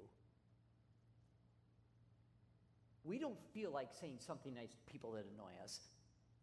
We 3.03 3.17
don't 3.17 3.39
feel 3.53 3.71
like 3.71 3.89
saying 3.99 4.17
something 4.19 4.53
nice 4.53 4.73
to 4.75 4.91
people 4.91 5.13
that 5.13 5.25
annoy 5.33 5.51
us. 5.63 5.79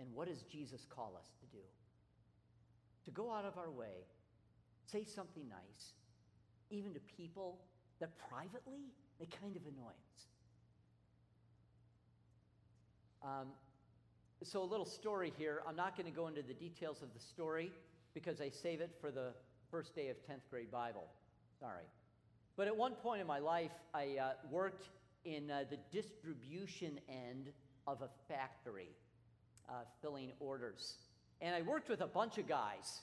And 0.00 0.12
what 0.12 0.26
does 0.26 0.42
Jesus 0.42 0.86
call 0.88 1.14
us 1.18 1.28
to 1.40 1.46
do? 1.56 1.62
To 3.04 3.10
go 3.12 3.32
out 3.32 3.44
of 3.44 3.56
our 3.56 3.70
way, 3.70 4.06
say 4.90 5.04
something 5.04 5.48
nice, 5.48 5.92
even 6.70 6.94
to 6.94 7.00
people 7.16 7.60
that 8.00 8.10
privately 8.28 8.92
they 9.18 9.26
kind 9.26 9.56
of 9.56 9.62
annoy 9.62 9.90
us. 9.90 10.26
Um, 13.22 13.48
so, 14.44 14.62
a 14.62 14.64
little 14.64 14.86
story 14.86 15.32
here. 15.36 15.62
I'm 15.66 15.74
not 15.74 15.96
going 15.96 16.06
to 16.06 16.16
go 16.16 16.28
into 16.28 16.42
the 16.42 16.54
details 16.54 17.02
of 17.02 17.12
the 17.12 17.18
story 17.18 17.72
because 18.14 18.40
I 18.40 18.50
save 18.50 18.80
it 18.80 18.94
for 19.00 19.10
the 19.10 19.32
first 19.70 19.94
day 19.96 20.08
of 20.08 20.16
10th 20.18 20.48
grade 20.48 20.70
Bible. 20.70 21.04
Sorry. 21.58 21.84
But 22.56 22.68
at 22.68 22.76
one 22.76 22.92
point 22.94 23.20
in 23.20 23.26
my 23.26 23.40
life, 23.40 23.72
I 23.92 24.16
uh, 24.20 24.30
worked 24.50 24.88
in 25.24 25.50
uh, 25.50 25.64
the 25.68 25.78
distribution 25.90 27.00
end 27.08 27.50
of 27.86 28.02
a 28.02 28.08
factory, 28.28 28.90
uh, 29.68 29.72
filling 30.00 30.30
orders. 30.38 30.98
And 31.40 31.54
I 31.54 31.62
worked 31.62 31.88
with 31.88 32.00
a 32.00 32.06
bunch 32.06 32.38
of 32.38 32.46
guys, 32.46 33.00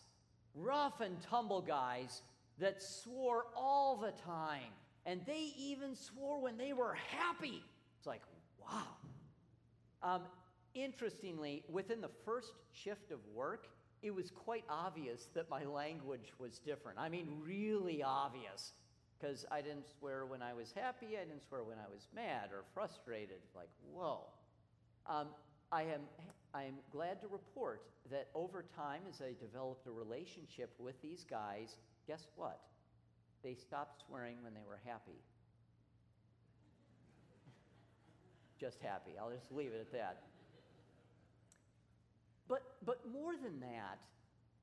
rough 0.56 1.02
and 1.02 1.22
tumble 1.22 1.62
guys, 1.62 2.22
that 2.60 2.82
swore 2.82 3.46
all 3.56 3.98
the 3.98 4.14
time. 4.24 4.72
And 5.06 5.22
they 5.26 5.54
even 5.58 5.96
swore 5.96 6.42
when 6.42 6.58
they 6.58 6.74
were 6.74 6.96
happy. 7.10 7.64
It's 7.98 8.08
like, 8.08 8.22
wow. 8.60 8.88
Um, 10.02 10.22
interestingly, 10.74 11.64
within 11.70 12.02
the 12.02 12.10
first 12.24 12.54
shift 12.72 13.12
of 13.12 13.20
work, 13.34 13.68
it 14.02 14.14
was 14.14 14.32
quite 14.32 14.64
obvious 14.70 15.30
that 15.34 15.50
my 15.50 15.64
language 15.64 16.34
was 16.40 16.60
different. 16.60 17.00
I 17.00 17.10
mean, 17.10 17.42
really 17.44 18.04
obvious. 18.04 18.74
Because 19.20 19.46
I 19.50 19.62
didn't 19.62 19.86
swear 19.98 20.26
when 20.26 20.42
I 20.42 20.54
was 20.54 20.74
happy, 20.76 21.18
I 21.20 21.24
didn't 21.24 21.48
swear 21.48 21.64
when 21.64 21.78
I 21.78 21.90
was 21.92 22.08
mad 22.14 22.50
or 22.52 22.64
frustrated. 22.74 23.40
Like, 23.56 23.70
whoa. 23.94 24.26
Um, 25.08 25.28
I, 25.72 25.84
am, 25.84 26.02
I 26.56 26.64
am 26.64 26.76
glad 26.92 27.20
to 27.22 27.28
report 27.28 27.84
that 28.10 28.30
over 28.34 28.64
time, 28.76 29.02
as 29.10 29.22
I 29.22 29.34
developed 29.40 29.88
a 29.88 29.92
relationship 29.92 30.74
with 30.80 30.96
these 31.02 31.26
guys, 31.30 31.76
guess 32.08 32.28
what? 32.36 32.62
They 33.44 33.56
stopped 33.56 34.04
swearing 34.08 34.38
when 34.42 34.54
they 34.54 34.64
were 34.68 34.80
happy. 34.86 35.20
just 38.60 38.82
happy. 38.82 39.12
I'll 39.20 39.32
just 39.32 39.52
leave 39.52 39.72
it 39.72 39.80
at 39.80 39.92
that. 39.92 40.24
But, 42.48 42.64
but 42.86 43.00
more 43.12 43.34
than 43.36 43.60
that, 43.60 44.00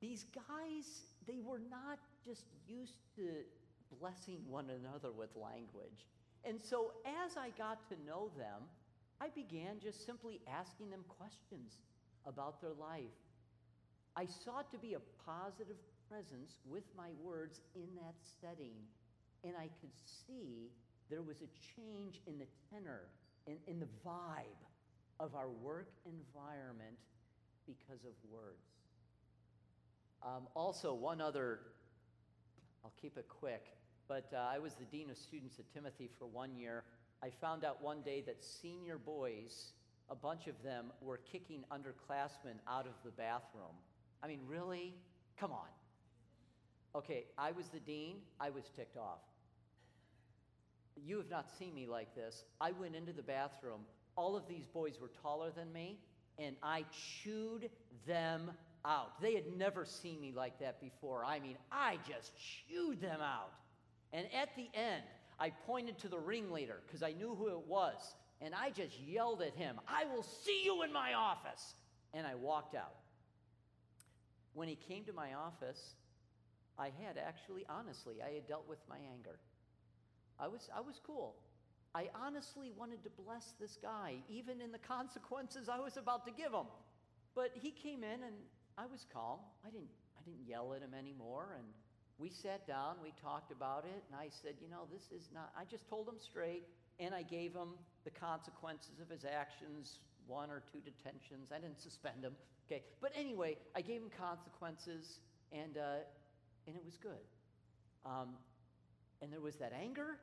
these 0.01 0.25
guys, 0.33 1.03
they 1.27 1.39
were 1.43 1.61
not 1.69 1.99
just 2.25 2.45
used 2.67 2.97
to 3.15 3.29
blessing 3.99 4.39
one 4.49 4.69
another 4.69 5.11
with 5.11 5.29
language. 5.35 6.07
And 6.43 6.59
so 6.61 6.93
as 7.25 7.37
I 7.37 7.49
got 7.57 7.87
to 7.89 7.95
know 8.05 8.29
them, 8.37 8.63
I 9.21 9.29
began 9.29 9.79
just 9.81 10.05
simply 10.05 10.41
asking 10.47 10.89
them 10.89 11.03
questions 11.07 11.77
about 12.25 12.61
their 12.61 12.73
life. 12.79 13.17
I 14.15 14.25
sought 14.25 14.71
to 14.71 14.77
be 14.77 14.93
a 14.93 15.01
positive 15.25 15.77
presence 16.09 16.59
with 16.65 16.83
my 16.95 17.09
words 17.21 17.61
in 17.75 17.87
that 17.95 18.15
setting, 18.41 18.75
and 19.43 19.53
I 19.57 19.69
could 19.81 19.93
see 20.27 20.71
there 21.09 21.21
was 21.21 21.37
a 21.41 21.49
change 21.75 22.21
in 22.27 22.37
the 22.37 22.45
tenor, 22.69 23.01
in, 23.47 23.57
in 23.67 23.79
the 23.79 23.87
vibe 24.05 24.61
of 25.19 25.35
our 25.35 25.49
work 25.49 25.89
environment 26.05 26.97
because 27.65 28.03
of 28.05 28.13
words. 28.31 28.67
Um, 30.21 30.47
also, 30.55 30.93
one 30.93 31.19
other, 31.19 31.59
I'll 32.83 32.93
keep 33.01 33.17
it 33.17 33.27
quick, 33.27 33.65
but 34.07 34.31
uh, 34.33 34.37
I 34.37 34.59
was 34.59 34.73
the 34.75 34.85
dean 34.85 35.09
of 35.09 35.17
students 35.17 35.59
at 35.59 35.71
Timothy 35.73 36.09
for 36.17 36.27
one 36.27 36.55
year. 36.55 36.83
I 37.23 37.29
found 37.39 37.63
out 37.63 37.81
one 37.81 38.01
day 38.01 38.21
that 38.25 38.43
senior 38.43 38.97
boys, 38.97 39.71
a 40.09 40.15
bunch 40.15 40.47
of 40.47 40.61
them, 40.61 40.87
were 40.99 41.21
kicking 41.31 41.63
underclassmen 41.71 42.59
out 42.67 42.85
of 42.85 42.93
the 43.05 43.11
bathroom. 43.11 43.77
I 44.21 44.27
mean, 44.27 44.41
really? 44.45 44.93
Come 45.39 45.53
on. 45.53 45.67
Okay, 46.95 47.23
I 47.37 47.53
was 47.53 47.69
the 47.69 47.79
dean, 47.79 48.17
I 48.41 48.49
was 48.49 48.65
ticked 48.75 48.97
off. 48.97 49.21
You 50.97 51.17
have 51.17 51.29
not 51.29 51.49
seen 51.57 51.73
me 51.73 51.87
like 51.87 52.13
this. 52.13 52.43
I 52.59 52.71
went 52.71 52.93
into 52.93 53.13
the 53.13 53.23
bathroom. 53.23 53.81
All 54.17 54.35
of 54.35 54.47
these 54.47 54.65
boys 54.65 54.99
were 55.01 55.09
taller 55.21 55.49
than 55.55 55.71
me 55.71 55.99
and 56.37 56.55
I 56.61 56.83
chewed 57.23 57.69
them 58.05 58.51
out. 58.85 59.21
They 59.21 59.33
had 59.33 59.57
never 59.57 59.85
seen 59.85 60.19
me 60.19 60.33
like 60.35 60.59
that 60.59 60.81
before. 60.81 61.23
I 61.23 61.39
mean, 61.39 61.57
I 61.71 61.97
just 62.07 62.31
chewed 62.37 63.01
them 63.01 63.21
out. 63.21 63.53
And 64.11 64.27
at 64.33 64.49
the 64.55 64.67
end, 64.77 65.03
I 65.39 65.49
pointed 65.65 65.97
to 65.99 66.07
the 66.07 66.19
ringleader 66.19 66.81
because 66.85 67.03
I 67.03 67.13
knew 67.13 67.35
who 67.35 67.49
it 67.49 67.67
was. 67.67 68.15
And 68.41 68.53
I 68.53 68.71
just 68.71 68.99
yelled 68.99 69.41
at 69.41 69.53
him, 69.53 69.79
I 69.87 70.05
will 70.05 70.23
see 70.23 70.63
you 70.65 70.83
in 70.83 70.91
my 70.91 71.13
office. 71.13 71.75
And 72.13 72.27
I 72.27 72.35
walked 72.35 72.75
out. 72.75 72.95
When 74.53 74.67
he 74.67 74.75
came 74.75 75.05
to 75.05 75.13
my 75.13 75.33
office, 75.33 75.95
I 76.77 76.91
had 77.05 77.17
actually, 77.17 77.65
honestly, 77.69 78.15
I 78.23 78.33
had 78.33 78.47
dealt 78.47 78.67
with 78.67 78.79
my 78.89 78.97
anger. 79.13 79.39
I 80.39 80.47
was, 80.47 80.69
I 80.75 80.81
was 80.81 80.99
cool. 81.05 81.35
I 81.95 82.09
honestly 82.15 82.71
wanted 82.75 83.03
to 83.03 83.09
bless 83.09 83.53
this 83.59 83.77
guy, 83.81 84.15
even 84.29 84.61
in 84.61 84.71
the 84.71 84.77
consequences 84.87 85.69
I 85.69 85.79
was 85.79 85.97
about 85.97 86.25
to 86.25 86.31
give 86.31 86.51
him. 86.51 86.65
But 87.35 87.51
he 87.53 87.71
came 87.71 88.03
in 88.03 88.23
and 88.23 88.35
I 88.77 88.85
was 88.85 89.05
calm. 89.13 89.39
I 89.65 89.69
didn't, 89.69 89.89
I 90.19 90.23
didn't 90.23 90.47
yell 90.47 90.73
at 90.73 90.81
him 90.81 90.93
anymore. 90.97 91.55
And 91.57 91.67
we 92.19 92.29
sat 92.29 92.67
down, 92.67 92.95
we 93.01 93.13
talked 93.21 93.51
about 93.51 93.85
it, 93.85 94.03
and 94.07 94.19
I 94.19 94.29
said, 94.29 94.55
You 94.61 94.69
know, 94.69 94.85
this 94.91 95.11
is 95.11 95.29
not, 95.33 95.51
I 95.57 95.65
just 95.65 95.87
told 95.87 96.07
him 96.07 96.19
straight, 96.19 96.63
and 96.99 97.13
I 97.13 97.23
gave 97.23 97.53
him 97.53 97.75
the 98.03 98.11
consequences 98.11 98.99
of 99.01 99.09
his 99.09 99.25
actions 99.25 99.99
one 100.27 100.49
or 100.49 100.61
two 100.71 100.79
detentions. 100.79 101.51
I 101.51 101.59
didn't 101.59 101.81
suspend 101.81 102.23
him. 102.23 102.35
Okay. 102.67 102.83
But 103.01 103.11
anyway, 103.15 103.57
I 103.75 103.81
gave 103.81 104.01
him 104.01 104.09
consequences, 104.17 105.19
and, 105.51 105.77
uh, 105.77 106.05
and 106.67 106.75
it 106.75 106.83
was 106.85 106.97
good. 106.97 107.23
Um, 108.05 108.29
and 109.21 109.31
there 109.31 109.41
was 109.41 109.55
that 109.57 109.73
anger, 109.73 110.17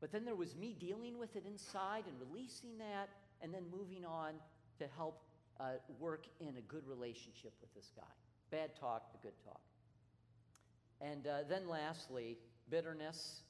but 0.00 0.12
then 0.12 0.24
there 0.24 0.34
was 0.34 0.54
me 0.56 0.76
dealing 0.78 1.18
with 1.18 1.36
it 1.36 1.44
inside 1.46 2.04
and 2.06 2.16
releasing 2.28 2.78
that 2.78 3.08
and 3.42 3.52
then 3.52 3.64
moving 3.70 4.04
on 4.04 4.32
to 4.78 4.86
help 4.96 5.22
uh, 5.58 5.72
work 5.98 6.26
in 6.40 6.56
a 6.56 6.62
good 6.68 6.86
relationship 6.86 7.52
with 7.60 7.72
this 7.74 7.90
guy. 7.96 8.02
Bad 8.50 8.76
talk 8.78 9.10
to 9.12 9.18
good 9.22 9.34
talk. 9.44 9.60
And 11.00 11.26
uh, 11.26 11.38
then 11.48 11.68
lastly, 11.68 12.36
bitterness 12.68 13.42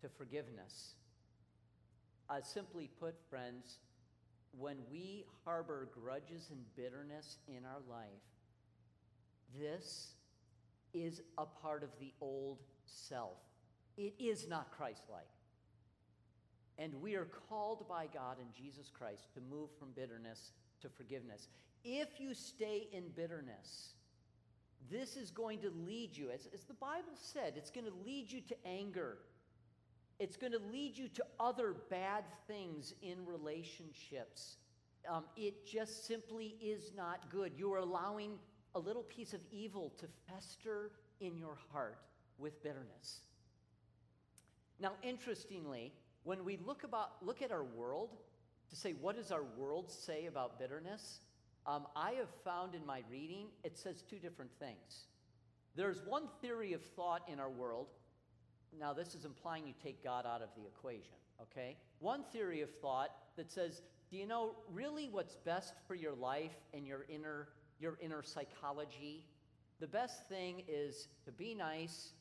to 0.00 0.08
forgiveness. 0.08 0.94
Uh, 2.28 2.40
simply 2.42 2.90
put, 2.98 3.14
friends, 3.30 3.78
when 4.58 4.76
we 4.90 5.24
harbor 5.44 5.88
grudges 5.92 6.48
and 6.50 6.60
bitterness 6.76 7.38
in 7.48 7.64
our 7.64 7.80
life, 7.88 8.06
this 9.58 10.12
is 10.92 11.22
a 11.38 11.46
part 11.46 11.82
of 11.82 11.90
the 12.00 12.12
old 12.20 12.58
self. 12.84 13.38
It 13.96 14.14
is 14.18 14.48
not 14.48 14.70
Christ 14.70 15.02
like. 15.10 15.26
And 16.78 16.94
we 17.02 17.14
are 17.14 17.28
called 17.48 17.86
by 17.88 18.06
God 18.12 18.38
in 18.40 18.46
Jesus 18.56 18.90
Christ 18.90 19.32
to 19.34 19.40
move 19.40 19.68
from 19.78 19.90
bitterness 19.94 20.52
to 20.80 20.88
forgiveness. 20.88 21.48
If 21.84 22.08
you 22.18 22.34
stay 22.34 22.88
in 22.92 23.08
bitterness, 23.14 23.94
this 24.90 25.16
is 25.16 25.30
going 25.30 25.60
to 25.60 25.70
lead 25.86 26.16
you, 26.16 26.30
as, 26.30 26.48
as 26.52 26.64
the 26.64 26.74
Bible 26.74 27.14
said, 27.14 27.54
it's 27.56 27.70
going 27.70 27.86
to 27.86 27.92
lead 28.04 28.30
you 28.30 28.40
to 28.42 28.56
anger. 28.66 29.18
It's 30.18 30.36
going 30.36 30.52
to 30.52 30.60
lead 30.70 30.96
you 30.96 31.08
to 31.08 31.24
other 31.40 31.74
bad 31.90 32.24
things 32.46 32.94
in 33.02 33.24
relationships. 33.26 34.56
Um, 35.08 35.24
it 35.36 35.66
just 35.66 36.06
simply 36.06 36.56
is 36.60 36.92
not 36.96 37.30
good. 37.30 37.52
You 37.56 37.72
are 37.72 37.78
allowing 37.78 38.38
a 38.74 38.78
little 38.78 39.02
piece 39.02 39.32
of 39.32 39.40
evil 39.50 39.92
to 39.98 40.06
fester 40.28 40.92
in 41.20 41.36
your 41.36 41.58
heart 41.72 41.98
with 42.38 42.62
bitterness. 42.62 43.20
Now, 44.80 44.92
interestingly, 45.02 45.92
when 46.24 46.44
we 46.44 46.58
look, 46.64 46.84
about, 46.84 47.24
look 47.24 47.42
at 47.42 47.52
our 47.52 47.64
world 47.64 48.10
to 48.70 48.76
say, 48.76 48.92
what 49.00 49.16
does 49.16 49.30
our 49.30 49.44
world 49.56 49.90
say 49.90 50.26
about 50.26 50.58
bitterness? 50.58 51.20
Um, 51.66 51.86
I 51.94 52.12
have 52.12 52.30
found 52.44 52.74
in 52.74 52.84
my 52.84 53.02
reading, 53.10 53.46
it 53.62 53.78
says 53.78 54.02
two 54.08 54.18
different 54.18 54.50
things. 54.58 55.06
There's 55.76 56.02
one 56.04 56.24
theory 56.40 56.72
of 56.72 56.82
thought 56.82 57.22
in 57.32 57.38
our 57.38 57.50
world. 57.50 57.86
Now, 58.78 58.92
this 58.92 59.14
is 59.14 59.24
implying 59.24 59.66
you 59.66 59.74
take 59.82 60.02
God 60.02 60.26
out 60.26 60.42
of 60.42 60.48
the 60.56 60.66
equation. 60.66 61.14
okay? 61.40 61.76
One 62.00 62.24
theory 62.32 62.62
of 62.62 62.70
thought 62.80 63.10
that 63.36 63.50
says, 63.50 63.82
do 64.10 64.16
you 64.16 64.26
know 64.26 64.56
really 64.72 65.08
what's 65.08 65.36
best 65.36 65.74
for 65.86 65.94
your 65.94 66.14
life 66.14 66.52
and 66.74 66.86
your 66.86 67.06
inner, 67.08 67.48
your 67.80 67.96
inner 68.00 68.22
psychology? 68.22 69.24
The 69.80 69.86
best 69.86 70.28
thing 70.28 70.62
is 70.68 71.08
to 71.24 71.32
be 71.32 71.54
nice, 71.54 72.12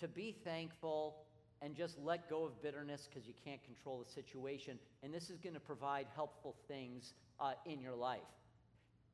to 0.00 0.08
be 0.08 0.34
thankful, 0.44 1.16
and 1.62 1.74
just 1.74 1.98
let 1.98 2.28
go 2.28 2.44
of 2.44 2.60
bitterness 2.62 3.08
because 3.08 3.26
you 3.26 3.34
can't 3.44 3.62
control 3.64 4.04
the 4.04 4.10
situation. 4.10 4.78
And 5.02 5.12
this 5.12 5.30
is 5.30 5.38
going 5.38 5.54
to 5.54 5.60
provide 5.60 6.06
helpful 6.14 6.54
things 6.68 7.14
uh, 7.40 7.52
in 7.66 7.80
your 7.80 7.94
life. 7.94 8.20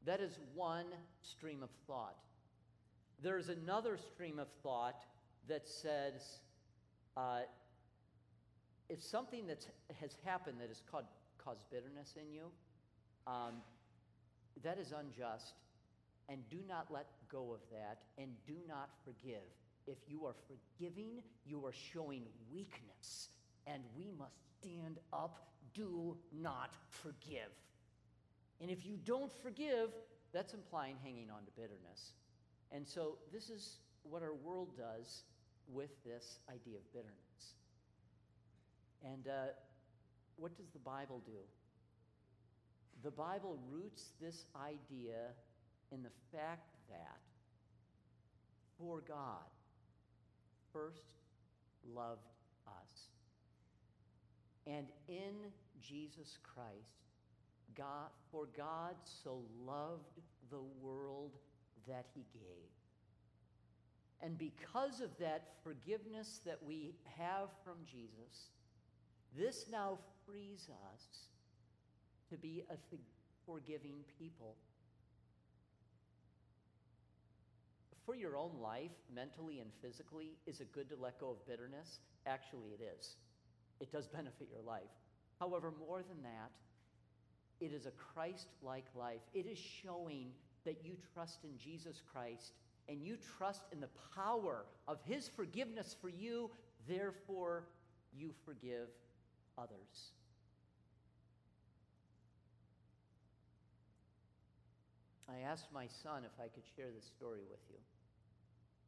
That 0.05 0.21
is 0.21 0.39
one 0.55 0.87
stream 1.23 1.63
of 1.63 1.71
thought. 1.87 2.17
There's 3.23 3.49
another 3.49 3.97
stream 3.97 4.39
of 4.39 4.49
thought 4.63 5.03
that 5.49 5.67
says 5.67 6.41
uh, 7.17 7.41
if 8.89 9.03
something 9.03 9.47
that 9.47 9.67
has 10.01 10.17
happened 10.25 10.57
that 10.61 10.69
has 10.69 10.83
caused, 10.91 11.09
caused 11.39 11.63
bitterness 11.71 12.17
in 12.21 12.33
you, 12.33 12.51
um, 13.27 13.63
that 14.63 14.79
is 14.79 14.93
unjust, 14.93 15.55
and 16.29 16.41
do 16.51 16.59
not 16.69 16.87
let 16.91 17.07
go 17.31 17.53
of 17.53 17.61
that, 17.71 17.99
and 18.19 18.31
do 18.47 18.57
not 18.69 18.91
forgive. 19.05 19.43
If 19.87 19.99
you 20.07 20.27
are 20.27 20.35
forgiving, 20.47 21.23
you 21.47 21.65
are 21.67 21.73
showing 21.93 22.23
weakness, 22.53 23.29
and 23.67 23.83
we 23.97 24.11
must 24.19 24.37
stand 24.61 24.99
up. 25.13 25.49
Do 25.75 26.17
not 26.33 26.71
forgive. 26.89 27.51
And 28.61 28.71
if 28.71 28.85
you 28.85 28.97
don't 29.05 29.33
forgive, 29.43 29.91
that's 30.33 30.55
implying 30.55 30.97
hanging 31.03 31.31
on 31.31 31.45
to 31.45 31.51
bitterness. 31.57 32.13
And 32.73 32.87
so, 32.87 33.19
this 33.33 33.51
is 33.51 33.79
what 34.03 34.23
our 34.23 34.35
world 34.35 34.77
does 34.77 35.23
with 35.69 35.91
this 36.05 36.39
idea 36.49 36.77
of 36.77 36.93
bitterness. 36.93 37.55
And 39.05 39.29
uh, 39.29 39.53
what 40.37 40.57
does 40.57 40.71
the 40.73 40.79
Bible 40.79 41.23
do? 41.25 41.33
The 43.03 43.11
Bible 43.11 43.59
roots 43.71 44.13
this 44.21 44.47
idea 44.57 45.33
in 45.93 46.03
the 46.03 46.11
fact 46.33 46.75
that 46.89 47.21
for 48.79 49.03
God 49.07 49.45
first 50.73 51.03
loved 51.95 52.27
us. 52.67 53.09
And 54.67 54.87
in 55.09 55.53
Jesus 55.81 56.39
Christ, 56.43 57.04
God, 57.77 58.09
for 58.31 58.49
God 58.57 58.95
so 59.23 59.43
loved 59.67 60.21
the 60.51 60.63
world 60.81 61.33
that 61.89 62.07
he 62.15 62.25
gave. 62.33 62.71
And 64.23 64.39
because 64.39 65.01
of 65.01 65.11
that 65.19 65.55
forgiveness 65.63 66.41
that 66.47 66.59
we 66.67 66.95
have 67.19 67.49
from 67.65 67.77
Jesus, 67.85 68.49
this 69.37 69.67
now 69.71 69.99
frees 70.27 70.69
us 70.93 71.03
to 72.31 72.37
be 72.37 72.65
a 72.71 72.77
forgiving 73.45 73.97
people. 74.19 74.57
For 78.07 78.15
your 78.15 78.37
own 78.37 78.53
life, 78.63 78.93
mentally 79.15 79.61
and 79.61 79.71
physically, 79.83 80.37
is 80.47 80.61
it 80.61 80.73
good 80.73 80.89
to 80.91 80.97
let 80.97 81.19
go 81.19 81.31
of 81.31 81.47
bitterness? 81.47 82.01
Actually, 82.27 82.71
it 82.71 82.81
is. 82.99 83.17
It 83.81 83.93
does 83.93 84.07
benefit 84.15 84.49
your 84.51 84.63
life. 84.63 84.83
However, 85.41 85.73
more 85.87 86.03
than 86.03 86.23
that, 86.23 86.51
it 87.61 87.73
is 87.73 87.87
a 87.87 87.93
Christ 87.93 88.49
like 88.63 88.85
life. 88.99 89.21
It 89.33 89.47
is 89.47 89.59
showing 89.59 90.33
that 90.65 90.85
you 90.85 90.97
trust 91.15 91.45
in 91.45 91.57
Jesus 91.59 92.03
Christ 92.13 92.53
and 92.89 93.03
you 93.03 93.17
trust 93.39 93.63
in 93.73 93.81
the 93.81 93.89
power 94.15 94.67
of 94.87 94.99
his 95.05 95.29
forgiveness 95.29 95.97
for 96.01 96.09
you, 96.09 96.51
therefore, 96.87 97.65
you 98.13 98.31
forgive 98.45 98.89
others. 99.57 100.13
I 105.29 105.51
asked 105.51 105.73
my 105.73 105.87
son 106.03 106.23
if 106.25 106.39
I 106.39 106.49
could 106.49 106.65
share 106.77 106.91
this 106.95 107.07
story 107.07 107.41
with 107.51 107.61
you. 107.71 107.79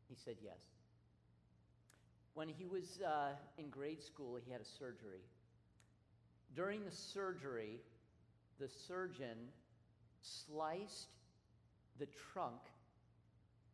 He 0.08 0.14
said 0.14 0.36
yes. 0.44 0.60
When 2.34 2.48
he 2.48 2.66
was 2.66 3.00
uh, 3.00 3.30
in 3.58 3.70
grade 3.70 4.02
school, 4.02 4.38
he 4.44 4.52
had 4.52 4.60
a 4.60 4.64
surgery. 4.64 5.24
During 6.54 6.84
the 6.84 6.90
surgery, 6.90 7.80
the 8.58 8.68
surgeon 8.68 9.36
sliced 10.22 11.08
the 11.98 12.08
trunk 12.32 12.60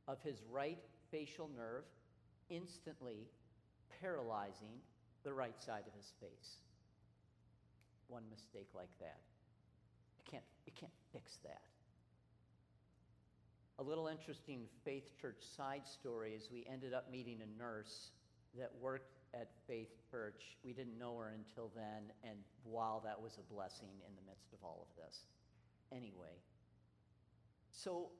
of 0.09 0.21
his 0.23 0.37
right 0.51 0.79
facial 1.11 1.51
nerve, 1.57 1.85
instantly 2.51 3.29
paralyzing 4.01 4.81
the 5.25 5.33
right 5.33 5.61
side 5.63 5.85
of 5.87 5.95
his 5.95 6.13
face. 6.21 6.57
One 8.09 8.25
mistake 8.31 8.69
like 8.75 8.91
that. 8.99 9.19
You 10.19 10.31
can't, 10.31 10.45
you 10.67 10.73
can't 10.79 10.93
fix 11.13 11.39
that. 11.45 11.63
A 13.79 13.83
little 13.83 14.07
interesting 14.07 14.67
Faith 14.85 15.11
Church 15.21 15.43
side 15.57 15.83
story 15.87 16.33
is 16.33 16.49
we 16.53 16.67
ended 16.71 16.93
up 16.93 17.11
meeting 17.11 17.39
a 17.43 17.63
nurse 17.63 18.11
that 18.59 18.71
worked 18.81 19.19
at 19.35 19.49
Faith 19.67 19.91
Church. 20.11 20.57
We 20.65 20.73
didn't 20.73 20.99
know 20.99 21.17
her 21.17 21.35
until 21.35 21.71
then, 21.75 22.13
and 22.23 22.39
wow, 22.65 23.01
that 23.05 23.21
was 23.21 23.39
a 23.39 23.53
blessing 23.53 23.89
in 24.07 24.15
the 24.15 24.23
midst 24.31 24.53
of 24.53 24.59
all 24.63 24.87
of 24.89 25.03
this. 25.03 25.27
Anyway, 25.91 26.37
so 27.71 28.11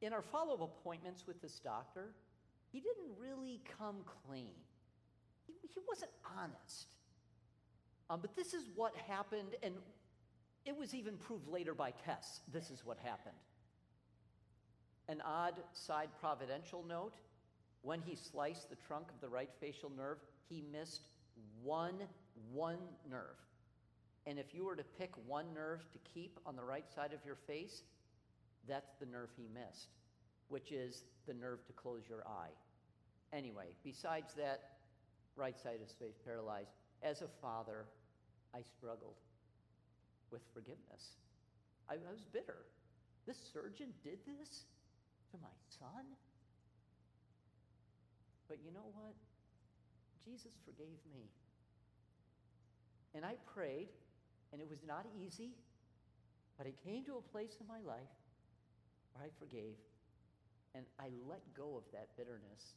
in 0.00 0.12
our 0.12 0.22
follow 0.22 0.54
up 0.54 0.60
appointments 0.60 1.26
with 1.26 1.40
this 1.40 1.60
doctor, 1.60 2.14
he 2.72 2.80
didn't 2.80 3.18
really 3.18 3.60
come 3.78 3.96
clean. 4.26 4.54
He, 5.46 5.54
he 5.62 5.80
wasn't 5.88 6.10
honest. 6.38 6.88
Um, 8.10 8.20
but 8.20 8.36
this 8.36 8.52
is 8.52 8.68
what 8.74 8.94
happened, 8.96 9.56
and 9.62 9.74
it 10.66 10.76
was 10.76 10.94
even 10.94 11.16
proved 11.16 11.48
later 11.48 11.74
by 11.74 11.92
tests. 12.04 12.40
This 12.52 12.70
is 12.70 12.84
what 12.84 12.98
happened. 12.98 13.36
An 15.08 15.22
odd 15.24 15.54
side 15.72 16.08
providential 16.20 16.84
note 16.86 17.14
when 17.84 18.00
he 18.00 18.16
sliced 18.16 18.70
the 18.70 18.76
trunk 18.76 19.06
of 19.14 19.20
the 19.20 19.28
right 19.28 19.50
facial 19.60 19.92
nerve, 19.94 20.18
he 20.48 20.64
missed 20.72 21.02
one, 21.62 22.00
one 22.52 22.78
nerve. 23.08 23.36
And 24.26 24.38
if 24.38 24.54
you 24.54 24.64
were 24.64 24.74
to 24.74 24.84
pick 24.98 25.12
one 25.26 25.44
nerve 25.54 25.84
to 25.92 25.98
keep 26.14 26.40
on 26.46 26.56
the 26.56 26.64
right 26.64 26.90
side 26.94 27.12
of 27.12 27.20
your 27.26 27.36
face, 27.46 27.82
that's 28.66 28.94
the 28.98 29.06
nerve 29.06 29.28
he 29.36 29.46
missed, 29.52 29.88
which 30.48 30.72
is 30.72 31.04
the 31.26 31.34
nerve 31.34 31.64
to 31.66 31.72
close 31.74 32.02
your 32.08 32.26
eye. 32.26 32.52
Anyway, 33.34 33.66
besides 33.84 34.32
that, 34.34 34.60
right 35.36 35.60
side 35.60 35.80
of 35.82 35.90
face 35.98 36.16
paralyzed. 36.24 36.70
As 37.02 37.20
a 37.20 37.28
father, 37.42 37.84
I 38.54 38.62
struggled 38.62 39.16
with 40.30 40.40
forgiveness. 40.54 41.18
I, 41.90 41.94
I 41.94 42.12
was 42.12 42.24
bitter. 42.32 42.64
This 43.26 43.36
surgeon 43.52 43.88
did 44.02 44.18
this 44.24 44.64
to 45.32 45.38
my 45.42 45.48
son? 45.68 46.04
But 48.48 48.58
you 48.64 48.72
know 48.72 48.88
what? 48.92 49.14
Jesus 50.24 50.52
forgave 50.64 51.00
me. 51.12 51.28
And 53.14 53.24
I 53.24 53.36
prayed, 53.54 53.88
and 54.52 54.60
it 54.60 54.68
was 54.68 54.80
not 54.86 55.06
easy, 55.14 55.52
but 56.58 56.66
I 56.66 56.72
came 56.84 57.04
to 57.04 57.16
a 57.16 57.22
place 57.32 57.56
in 57.60 57.66
my 57.66 57.80
life 57.86 58.14
where 59.12 59.26
I 59.26 59.30
forgave, 59.38 59.78
and 60.74 60.84
I 60.98 61.08
let 61.28 61.42
go 61.56 61.76
of 61.76 61.84
that 61.92 62.08
bitterness. 62.16 62.74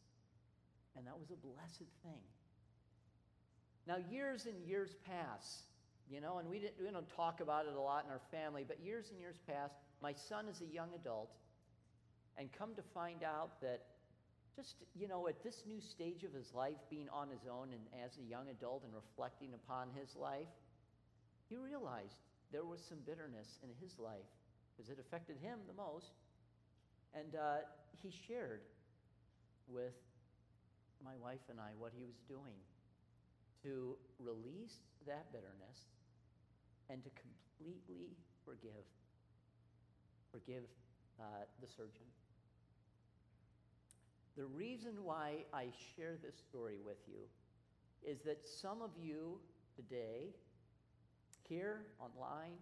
And 0.95 1.06
that 1.08 1.17
was 1.17 1.32
a 1.32 1.36
blessed 1.36 1.89
thing. 2.03 2.21
Now, 3.88 3.97
years 4.10 4.45
and 4.45 4.62
years 4.67 4.95
pass, 5.06 5.63
you 6.10 6.21
know, 6.21 6.38
and 6.39 6.49
we, 6.49 6.60
didn't, 6.60 6.75
we 6.80 6.91
don't 6.91 7.10
talk 7.15 7.39
about 7.39 7.65
it 7.65 7.73
a 7.75 7.80
lot 7.80 8.06
in 8.06 8.12
our 8.12 8.21
family, 8.32 8.63
but 8.67 8.80
years 8.84 9.10
and 9.12 9.19
years 9.19 9.38
pass. 9.47 9.71
My 10.01 10.13
son 10.13 10.47
is 10.47 10.62
a 10.62 10.65
young 10.65 10.89
adult, 10.93 11.32
and 12.38 12.49
come 12.51 12.75
to 12.75 12.82
find 12.93 13.23
out 13.23 13.62
that 13.62 13.86
just, 14.57 14.75
you 14.97 15.07
know, 15.07 15.27
at 15.27 15.43
this 15.43 15.61
new 15.69 15.79
stage 15.79 16.23
of 16.25 16.33
his 16.33 16.49
life, 16.51 16.81
being 16.89 17.08
on 17.13 17.29
his 17.29 17.45
own 17.45 17.69
and 17.69 17.85
as 18.03 18.17
a 18.17 18.25
young 18.25 18.49
adult 18.49 18.81
and 18.83 18.91
reflecting 18.91 19.53
upon 19.53 19.93
his 19.93 20.15
life, 20.17 20.49
he 21.47 21.55
realized 21.55 22.17
there 22.51 22.65
was 22.65 22.81
some 22.81 22.97
bitterness 23.05 23.62
in 23.62 23.69
his 23.79 23.93
life 24.01 24.25
because 24.73 24.89
it 24.89 24.97
affected 24.97 25.37
him 25.37 25.60
the 25.69 25.77
most. 25.77 26.17
And 27.13 27.37
uh, 27.37 27.69
he 28.01 28.10
shared 28.10 28.62
with 29.69 29.93
my 31.05 31.13
wife 31.21 31.45
and 31.53 31.60
I 31.62 31.77
what 31.77 31.93
he 31.95 32.03
was 32.03 32.17
doing 32.27 32.58
to 33.62 33.93
release 34.17 34.81
that 35.05 35.31
bitterness 35.31 35.85
and 36.89 37.03
to 37.05 37.10
completely 37.13 38.10
forgive. 38.43 38.85
Forgive 40.33 40.65
uh, 41.21 41.45
the 41.62 41.67
surgeon. 41.67 42.10
The 44.38 44.46
reason 44.46 45.04
why 45.04 45.46
I 45.54 45.65
share 45.96 46.15
this 46.23 46.35
story 46.50 46.77
with 46.85 46.98
you 47.08 47.21
is 48.06 48.19
that 48.21 48.48
some 48.48 48.81
of 48.83 48.92
you 49.02 49.40
today, 49.75 50.35
here 51.50 51.81
online, 52.00 52.54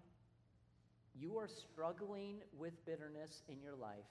you 1.13 1.38
are 1.38 1.47
struggling 1.49 2.38
with 2.57 2.73
bitterness 2.86 3.43
in 3.49 3.61
your 3.61 3.76
life. 3.76 4.09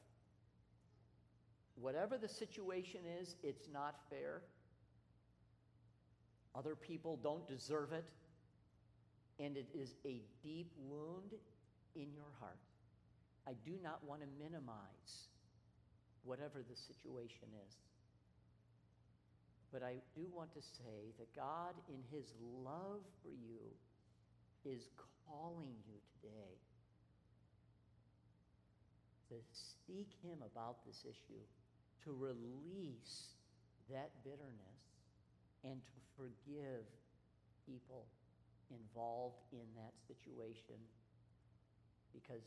Whatever 1.77 2.19
the 2.19 2.29
situation 2.29 3.01
is, 3.21 3.37
it's 3.43 3.69
not 3.73 3.97
fair. 4.11 4.43
Other 6.55 6.77
people 6.77 7.19
don't 7.23 7.47
deserve 7.49 7.93
it. 7.93 8.05
and 9.41 9.57
it 9.57 9.69
is 9.75 9.97
a 10.05 10.23
deep 10.43 10.71
wound 10.79 11.33
in 11.97 12.13
your 12.15 12.31
heart. 12.39 12.59
I 13.47 13.53
do 13.65 13.73
not 13.83 14.05
want 14.07 14.21
to 14.21 14.29
minimize 14.39 15.29
whatever 16.25 16.65
the 16.65 16.77
situation 16.77 17.49
is. 17.69 17.75
But 19.73 19.83
I 19.83 20.01
do 20.15 20.27
want 20.33 20.55
to 20.55 20.63
say 20.63 21.13
that 21.19 21.35
God, 21.35 21.75
in 21.89 22.01
His 22.11 22.33
love 22.65 23.03
for 23.23 23.31
you, 23.31 23.63
is 24.65 24.89
calling 25.27 25.75
you 25.85 25.99
today 26.21 26.57
to 29.29 29.37
seek 29.53 30.09
Him 30.23 30.39
about 30.45 30.85
this 30.87 31.05
issue, 31.05 31.43
to 32.05 32.13
release 32.13 33.35
that 33.91 34.11
bitterness, 34.23 34.81
and 35.65 35.81
to 35.81 35.99
forgive 36.17 36.85
people 37.67 38.07
involved 38.71 39.43
in 39.53 39.67
that 39.77 39.93
situation 40.07 40.79
because 42.15 42.47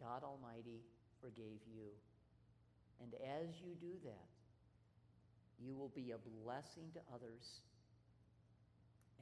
God 0.00 0.22
Almighty 0.22 0.80
forgave 1.20 1.60
you. 1.66 1.90
And 3.02 3.12
as 3.42 3.48
you 3.60 3.74
do 3.80 3.94
that, 4.04 4.28
you 5.58 5.74
will 5.74 5.92
be 5.94 6.12
a 6.12 6.18
blessing 6.42 6.90
to 6.94 7.00
others 7.14 7.62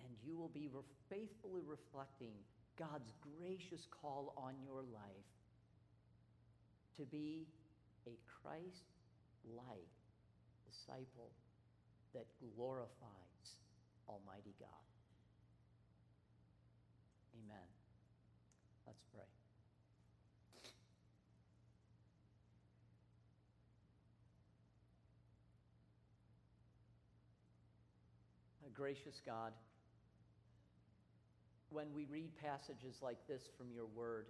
and 0.05 0.17
you 0.25 0.37
will 0.37 0.51
be 0.51 0.69
re- 0.73 0.83
faithfully 1.09 1.63
reflecting 1.67 2.35
God's 2.79 3.13
gracious 3.39 3.87
call 4.01 4.35
on 4.37 4.55
your 4.65 4.83
life 4.83 5.31
to 6.97 7.05
be 7.05 7.47
a 8.07 8.17
Christ 8.43 8.91
like 9.57 9.95
disciple 10.67 11.31
that 12.15 12.27
glorifies 12.57 13.47
Almighty 14.09 14.55
God. 14.59 14.85
Amen. 17.39 17.69
Let's 18.87 19.03
pray. 19.15 19.42
Gracious 28.75 29.21
God, 29.25 29.53
when 31.71 31.87
we 31.95 32.05
read 32.05 32.31
passages 32.43 32.97
like 33.03 33.19
this 33.29 33.43
from 33.57 33.69
your 33.73 33.87
word, 33.87 34.27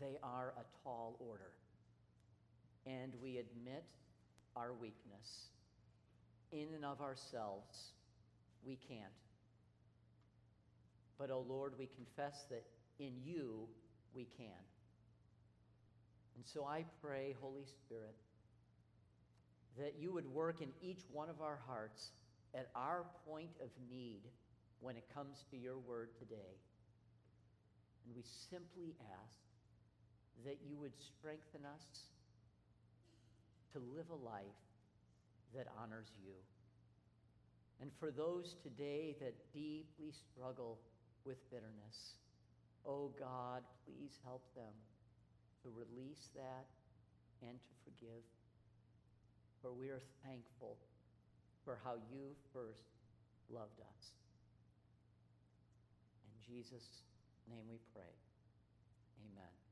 they 0.00 0.16
are 0.22 0.54
a 0.56 0.84
tall 0.84 1.16
order. 1.18 1.50
And 2.86 3.12
we 3.22 3.38
admit 3.38 3.84
our 4.56 4.72
weakness. 4.72 5.48
In 6.52 6.68
and 6.74 6.84
of 6.84 7.00
ourselves, 7.00 7.92
we 8.64 8.76
can't. 8.76 9.02
But, 11.18 11.30
oh 11.30 11.44
Lord, 11.48 11.74
we 11.78 11.86
confess 11.86 12.44
that 12.50 12.64
in 12.98 13.12
you 13.24 13.68
we 14.14 14.26
can. 14.36 14.62
And 16.36 16.46
so 16.46 16.64
I 16.64 16.84
pray, 17.02 17.34
Holy 17.40 17.64
Spirit, 17.84 18.14
that 19.76 19.94
you 19.98 20.12
would 20.12 20.32
work 20.32 20.62
in 20.62 20.68
each 20.80 21.00
one 21.12 21.28
of 21.28 21.40
our 21.40 21.58
hearts 21.66 22.10
at 22.54 22.70
our 22.74 23.04
point 23.26 23.50
of 23.62 23.68
need 23.90 24.22
when 24.80 24.96
it 24.96 25.04
comes 25.14 25.44
to 25.50 25.56
your 25.56 25.78
word 25.78 26.10
today. 26.18 26.56
And 28.06 28.14
we 28.16 28.22
simply 28.50 28.94
ask 29.20 29.38
that 30.46 30.58
you 30.66 30.76
would 30.78 30.94
strengthen 30.96 31.66
us 31.66 32.08
to 33.72 33.78
live 33.78 34.08
a 34.10 34.24
life 34.24 34.62
that 35.54 35.66
honors 35.80 36.08
you. 36.24 36.32
And 37.80 37.90
for 38.00 38.10
those 38.10 38.56
today 38.62 39.14
that 39.20 39.34
deeply 39.52 40.10
struggle 40.10 40.78
with 41.24 41.38
bitterness, 41.50 42.16
oh 42.86 43.12
God, 43.18 43.62
please 43.84 44.18
help 44.24 44.42
them 44.54 44.72
to 45.62 45.68
release 45.70 46.30
that 46.34 46.66
and 47.42 47.58
to 47.58 47.72
forgive. 47.84 48.24
For 49.62 49.72
we 49.72 49.88
are 49.88 50.02
thankful 50.24 50.76
for 51.68 51.76
how 51.84 52.00
you 52.08 52.32
first 52.54 52.88
loved 53.52 53.78
us. 53.78 54.04
In 56.24 56.32
Jesus' 56.40 57.04
name 57.44 57.68
we 57.68 57.76
pray. 57.92 58.08
Amen. 59.20 59.67